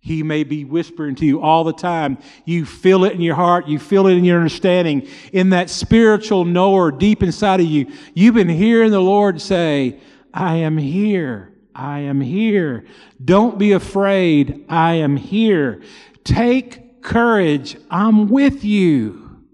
He 0.00 0.22
may 0.22 0.44
be 0.44 0.64
whispering 0.64 1.16
to 1.16 1.26
you 1.26 1.40
all 1.40 1.64
the 1.64 1.72
time. 1.72 2.18
You 2.44 2.64
feel 2.64 3.04
it 3.04 3.12
in 3.12 3.20
your 3.20 3.34
heart. 3.34 3.66
You 3.66 3.78
feel 3.78 4.06
it 4.06 4.16
in 4.16 4.24
your 4.24 4.36
understanding. 4.36 5.08
In 5.32 5.50
that 5.50 5.68
spiritual 5.70 6.44
knower 6.44 6.92
deep 6.92 7.22
inside 7.22 7.60
of 7.60 7.66
you, 7.66 7.92
you've 8.14 8.34
been 8.34 8.48
hearing 8.48 8.92
the 8.92 9.00
Lord 9.00 9.40
say, 9.40 9.98
I 10.32 10.56
am 10.56 10.78
here. 10.78 11.52
I 11.74 12.00
am 12.00 12.20
here. 12.20 12.86
Don't 13.24 13.58
be 13.58 13.72
afraid. 13.72 14.64
I 14.68 14.94
am 14.94 15.16
here. 15.16 15.82
Take 16.24 17.02
courage. 17.02 17.76
I'm 17.90 18.28
with 18.28 18.64
you. 18.64 19.44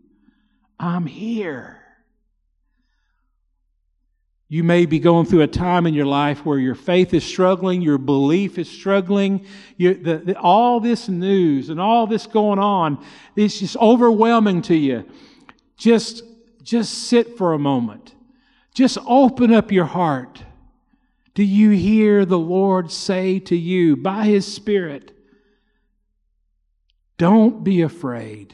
I'm 0.79 1.07
here. 1.07 1.82
You 4.53 4.63
may 4.63 4.85
be 4.85 4.99
going 4.99 5.25
through 5.25 5.41
a 5.41 5.47
time 5.47 5.87
in 5.87 5.95
your 5.95 6.05
life 6.05 6.45
where 6.45 6.59
your 6.59 6.75
faith 6.75 7.15
is 7.15 7.25
struggling, 7.25 7.81
your 7.81 7.97
belief 7.97 8.59
is 8.59 8.69
struggling. 8.69 9.47
You, 9.79 9.95
the, 9.95 10.19
the, 10.19 10.39
all 10.39 10.79
this 10.79 11.09
news 11.09 11.71
and 11.71 11.81
all 11.81 12.07
this 12.07 12.27
going 12.27 12.59
on 12.59 13.03
is 13.35 13.59
just 13.59 13.79
overwhelming 13.79 14.61
to 14.61 14.77
you. 14.77 15.09
Just, 15.79 16.23
just 16.63 17.09
sit 17.09 17.39
for 17.39 17.55
a 17.55 17.59
moment. 17.59 18.15
Just 18.75 18.99
open 19.07 19.55
up 19.55 19.73
your 19.73 19.87
heart. 19.87 20.45
Do 21.33 21.45
you 21.45 21.71
hear 21.71 22.27
the 22.27 22.39
Lord 22.39 22.93
say 22.93 23.39
to 23.39 23.57
you 23.57 23.97
by 23.97 24.27
His 24.27 24.45
Spirit, 24.47 25.17
Don't 27.17 27.65
be 27.65 27.81
afraid. 27.81 28.53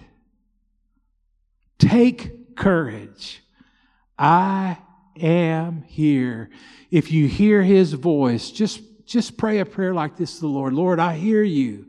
Take 1.81 2.55
courage. 2.55 3.43
I 4.17 4.79
am 5.21 5.83
here. 5.83 6.51
If 6.91 7.11
you 7.11 7.29
hear 7.29 7.63
his 7.63 7.93
voice, 7.93 8.51
just, 8.51 8.81
just 9.07 9.37
pray 9.37 9.59
a 9.59 9.65
prayer 9.67 9.95
like 9.95 10.17
this 10.17 10.37
to 10.37 10.41
the 10.43 10.49
Lord 10.49 10.73
Lord, 10.73 10.99
I 10.99 11.17
hear 11.17 11.43
you. 11.43 11.87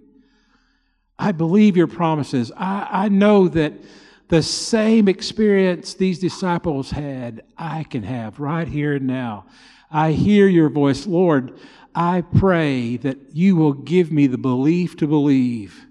I 1.18 1.32
believe 1.34 1.76
your 1.76 1.88
promises. 1.88 2.52
I, 2.56 2.88
I 2.90 3.10
know 3.10 3.48
that 3.50 3.74
the 4.30 4.42
same 4.42 5.08
experience 5.08 5.94
these 5.94 6.20
disciples 6.20 6.92
had, 6.92 7.44
I 7.58 7.84
can 7.84 8.04
have 8.04 8.40
right 8.40 8.68
here 8.68 8.96
and 8.96 9.08
now. 9.08 9.46
I 9.92 10.12
hear 10.12 10.48
your 10.48 10.70
voice. 10.70 11.08
Lord, 11.08 11.58
I 11.96 12.22
pray 12.22 12.98
that 12.98 13.36
you 13.36 13.56
will 13.56 13.74
give 13.74 14.12
me 14.12 14.28
the 14.28 14.38
belief 14.38 14.96
to 14.98 15.08
believe 15.08 15.86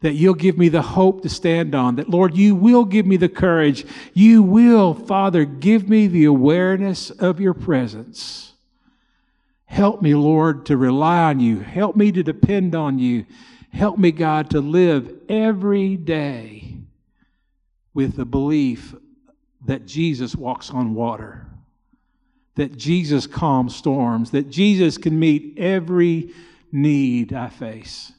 that 0.00 0.14
you'll 0.14 0.34
give 0.34 0.56
me 0.56 0.68
the 0.68 0.82
hope 0.82 1.22
to 1.22 1.28
stand 1.28 1.74
on, 1.74 1.96
that 1.96 2.08
Lord, 2.08 2.36
you 2.36 2.54
will 2.54 2.84
give 2.84 3.06
me 3.06 3.16
the 3.16 3.28
courage. 3.28 3.84
You 4.14 4.42
will, 4.42 4.94
Father, 4.94 5.44
give 5.44 5.88
me 5.88 6.06
the 6.06 6.24
awareness 6.24 7.10
of 7.10 7.38
your 7.38 7.54
presence. 7.54 8.54
Help 9.66 10.02
me, 10.02 10.14
Lord, 10.14 10.66
to 10.66 10.76
rely 10.76 11.18
on 11.24 11.38
you. 11.40 11.60
Help 11.60 11.96
me 11.96 12.10
to 12.12 12.22
depend 12.22 12.74
on 12.74 12.98
you. 12.98 13.26
Help 13.72 13.98
me, 13.98 14.10
God, 14.10 14.50
to 14.50 14.60
live 14.60 15.12
every 15.28 15.96
day 15.96 16.76
with 17.94 18.16
the 18.16 18.24
belief 18.24 18.94
that 19.66 19.86
Jesus 19.86 20.34
walks 20.34 20.70
on 20.70 20.94
water, 20.94 21.46
that 22.54 22.76
Jesus 22.76 23.26
calms 23.26 23.76
storms, 23.76 24.30
that 24.30 24.50
Jesus 24.50 24.96
can 24.96 25.18
meet 25.20 25.58
every 25.58 26.32
need 26.72 27.32
I 27.32 27.48
face. 27.48 28.12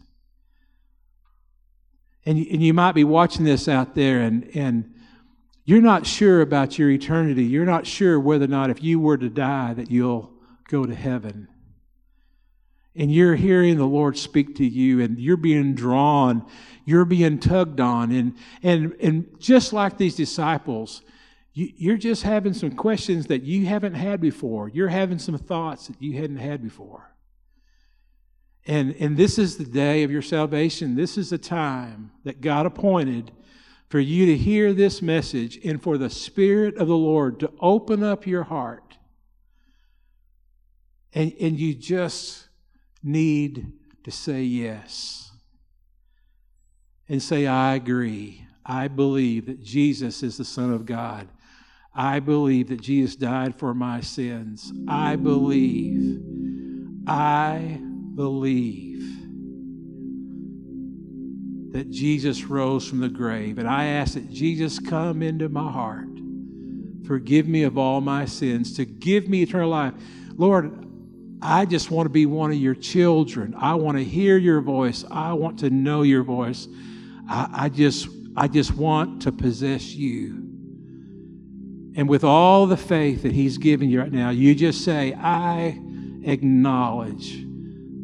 And 2.25 2.37
you, 2.37 2.45
and 2.51 2.63
you 2.63 2.73
might 2.73 2.93
be 2.93 3.03
watching 3.03 3.45
this 3.45 3.67
out 3.67 3.95
there 3.95 4.21
and, 4.21 4.49
and 4.55 4.93
you're 5.65 5.81
not 5.81 6.05
sure 6.05 6.41
about 6.41 6.77
your 6.77 6.89
eternity. 6.89 7.43
You're 7.43 7.65
not 7.65 7.85
sure 7.85 8.19
whether 8.19 8.45
or 8.45 8.49
not 8.49 8.69
if 8.69 8.83
you 8.83 8.99
were 8.99 9.17
to 9.17 9.29
die 9.29 9.73
that 9.73 9.89
you'll 9.89 10.33
go 10.67 10.85
to 10.85 10.95
heaven. 10.95 11.47
And 12.95 13.11
you're 13.11 13.35
hearing 13.35 13.77
the 13.77 13.85
Lord 13.85 14.17
speak 14.17 14.55
to 14.57 14.65
you 14.65 15.01
and 15.01 15.17
you're 15.17 15.37
being 15.37 15.75
drawn, 15.75 16.45
you're 16.85 17.05
being 17.05 17.39
tugged 17.39 17.79
on. 17.79 18.11
And, 18.11 18.35
and, 18.63 18.95
and 18.99 19.27
just 19.39 19.71
like 19.71 19.97
these 19.97 20.15
disciples, 20.15 21.01
you, 21.53 21.71
you're 21.77 21.97
just 21.97 22.23
having 22.23 22.53
some 22.53 22.71
questions 22.71 23.27
that 23.27 23.43
you 23.43 23.65
haven't 23.65 23.93
had 23.93 24.19
before. 24.19 24.67
You're 24.67 24.89
having 24.89 25.19
some 25.19 25.37
thoughts 25.37 25.87
that 25.87 26.01
you 26.01 26.19
hadn't 26.19 26.37
had 26.37 26.61
before. 26.61 27.10
And, 28.65 28.95
and 28.99 29.17
this 29.17 29.39
is 29.39 29.57
the 29.57 29.65
day 29.65 30.03
of 30.03 30.11
your 30.11 30.21
salvation. 30.21 30.95
This 30.95 31.17
is 31.17 31.31
the 31.31 31.37
time 31.37 32.11
that 32.23 32.41
God 32.41 32.65
appointed 32.65 33.31
for 33.89 33.99
you 33.99 34.25
to 34.27 34.37
hear 34.37 34.71
this 34.71 35.01
message 35.01 35.59
and 35.65 35.81
for 35.81 35.97
the 35.97 36.09
Spirit 36.09 36.77
of 36.77 36.87
the 36.87 36.95
Lord 36.95 37.39
to 37.39 37.51
open 37.59 38.03
up 38.03 38.25
your 38.27 38.43
heart. 38.43 38.97
And, 41.13 41.33
and 41.41 41.59
you 41.59 41.73
just 41.73 42.47
need 43.03 43.73
to 44.03 44.11
say 44.11 44.43
yes. 44.43 45.31
And 47.09 47.21
say, 47.21 47.47
I 47.47 47.75
agree. 47.75 48.47
I 48.65 48.87
believe 48.87 49.47
that 49.47 49.61
Jesus 49.61 50.23
is 50.23 50.37
the 50.37 50.45
Son 50.45 50.71
of 50.71 50.85
God. 50.85 51.27
I 51.93 52.21
believe 52.21 52.69
that 52.69 52.79
Jesus 52.79 53.17
died 53.17 53.55
for 53.55 53.73
my 53.73 53.99
sins. 53.99 54.71
I 54.87 55.17
believe. 55.17 56.21
I 57.05 57.81
believe 58.15 59.01
that 61.73 61.89
Jesus 61.89 62.43
rose 62.45 62.87
from 62.87 62.99
the 62.99 63.09
grave. 63.09 63.57
And 63.57 63.67
I 63.67 63.85
ask 63.85 64.15
that 64.15 64.29
Jesus 64.29 64.79
come 64.79 65.21
into 65.21 65.47
my 65.49 65.71
heart, 65.71 66.09
forgive 67.05 67.47
me 67.47 67.63
of 67.63 67.77
all 67.77 68.01
my 68.01 68.25
sins, 68.25 68.75
to 68.75 68.85
give 68.85 69.29
me 69.29 69.43
eternal 69.43 69.69
life. 69.69 69.93
Lord, 70.35 70.85
I 71.41 71.65
just 71.65 71.89
want 71.89 72.05
to 72.05 72.11
be 72.11 72.25
one 72.25 72.51
of 72.51 72.57
your 72.57 72.75
children. 72.75 73.55
I 73.57 73.75
want 73.75 73.97
to 73.97 74.03
hear 74.03 74.37
your 74.37 74.61
voice. 74.61 75.03
I 75.09 75.33
want 75.33 75.59
to 75.59 75.69
know 75.69 76.03
your 76.03 76.23
voice. 76.23 76.67
I, 77.27 77.49
I 77.51 77.69
just 77.69 78.09
I 78.35 78.47
just 78.47 78.75
want 78.75 79.23
to 79.23 79.31
possess 79.31 79.93
you. 79.93 80.37
And 81.95 82.07
with 82.07 82.23
all 82.23 82.67
the 82.67 82.77
faith 82.77 83.23
that 83.23 83.33
He's 83.33 83.57
given 83.57 83.89
you 83.89 83.99
right 83.99 84.11
now, 84.11 84.29
you 84.29 84.55
just 84.55 84.85
say, 84.85 85.13
I 85.13 85.79
acknowledge 86.23 87.45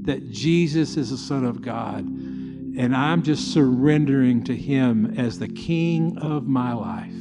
that 0.08 0.32
Jesus 0.32 0.98
is 0.98 1.12
the 1.12 1.18
Son 1.18 1.46
of 1.46 1.62
God. 1.62 2.00
And 2.00 2.96
I'm 2.96 3.24
just 3.24 3.54
surrendering 3.54 4.44
to 4.46 4.56
Him 4.56 5.18
as 5.18 5.38
the 5.38 5.48
King 5.48 6.18
of 6.18 6.48
my 6.48 6.74
life. 6.74 7.12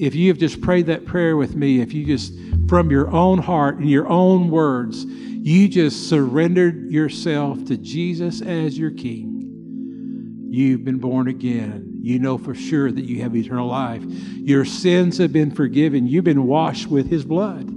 If 0.00 0.14
you 0.14 0.28
have 0.28 0.38
just 0.38 0.60
prayed 0.60 0.86
that 0.86 1.06
prayer 1.06 1.36
with 1.36 1.56
me, 1.56 1.80
if 1.80 1.92
you 1.92 2.06
just, 2.06 2.34
from 2.68 2.90
your 2.90 3.10
own 3.10 3.38
heart 3.38 3.78
and 3.78 3.90
your 3.90 4.08
own 4.08 4.50
words, 4.50 5.04
you 5.04 5.68
just 5.68 6.08
surrendered 6.08 6.90
yourself 6.90 7.64
to 7.66 7.76
Jesus 7.76 8.40
as 8.40 8.78
your 8.78 8.90
King, 8.90 10.46
you've 10.50 10.84
been 10.84 10.98
born 10.98 11.28
again. 11.28 11.98
You 12.00 12.18
know 12.20 12.38
for 12.38 12.54
sure 12.54 12.90
that 12.92 13.04
you 13.04 13.22
have 13.22 13.36
eternal 13.36 13.66
life. 13.66 14.02
Your 14.04 14.64
sins 14.64 15.18
have 15.18 15.32
been 15.32 15.50
forgiven. 15.50 16.06
You've 16.06 16.24
been 16.24 16.46
washed 16.46 16.86
with 16.86 17.10
His 17.10 17.24
blood. 17.24 17.68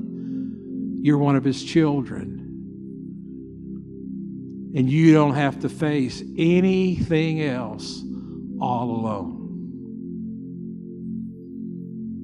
You're 1.03 1.17
one 1.17 1.35
of 1.35 1.43
His 1.43 1.63
children 1.63 2.40
and 4.73 4.89
you 4.89 5.13
don't 5.13 5.35
have 5.35 5.59
to 5.59 5.69
face 5.69 6.23
anything 6.37 7.41
else 7.41 8.03
all 8.59 8.89
alone. 8.91 9.49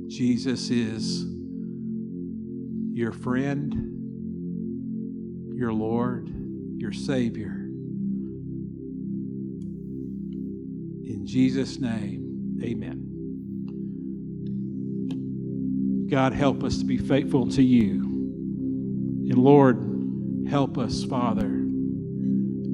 Jesus 0.07 0.69
is 0.69 1.25
your 2.93 3.11
friend, 3.11 3.73
your 5.57 5.73
Lord, 5.73 6.29
your 6.77 6.93
Savior. 6.93 7.65
In 11.03 11.23
Jesus' 11.25 11.79
name, 11.79 12.59
amen. 12.63 13.03
God, 16.09 16.31
help 16.31 16.63
us 16.63 16.77
to 16.77 16.85
be 16.85 16.97
faithful 16.97 17.49
to 17.49 17.61
you. 17.61 18.03
And 19.29 19.37
Lord, 19.37 20.47
help 20.49 20.77
us, 20.77 21.03
Father 21.03 21.56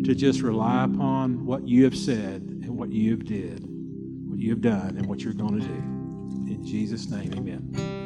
to 0.03 0.13
just 0.13 0.41
rely 0.41 0.83
upon 0.83 1.45
what 1.45 1.67
you 1.67 1.83
have 1.85 1.97
said 1.97 2.41
and 2.41 2.77
what 2.77 2.91
you 2.91 3.11
have 3.11 3.25
did, 3.25 3.63
what 4.27 4.39
you 4.39 4.49
have 4.49 4.61
done, 4.61 4.97
and 4.97 5.05
what 5.07 5.21
you're 5.21 5.33
going 5.33 5.59
to 5.59 5.65
do. 5.65 6.53
In 6.53 6.65
Jesus' 6.65 7.09
name, 7.09 7.33
amen. 7.33 8.02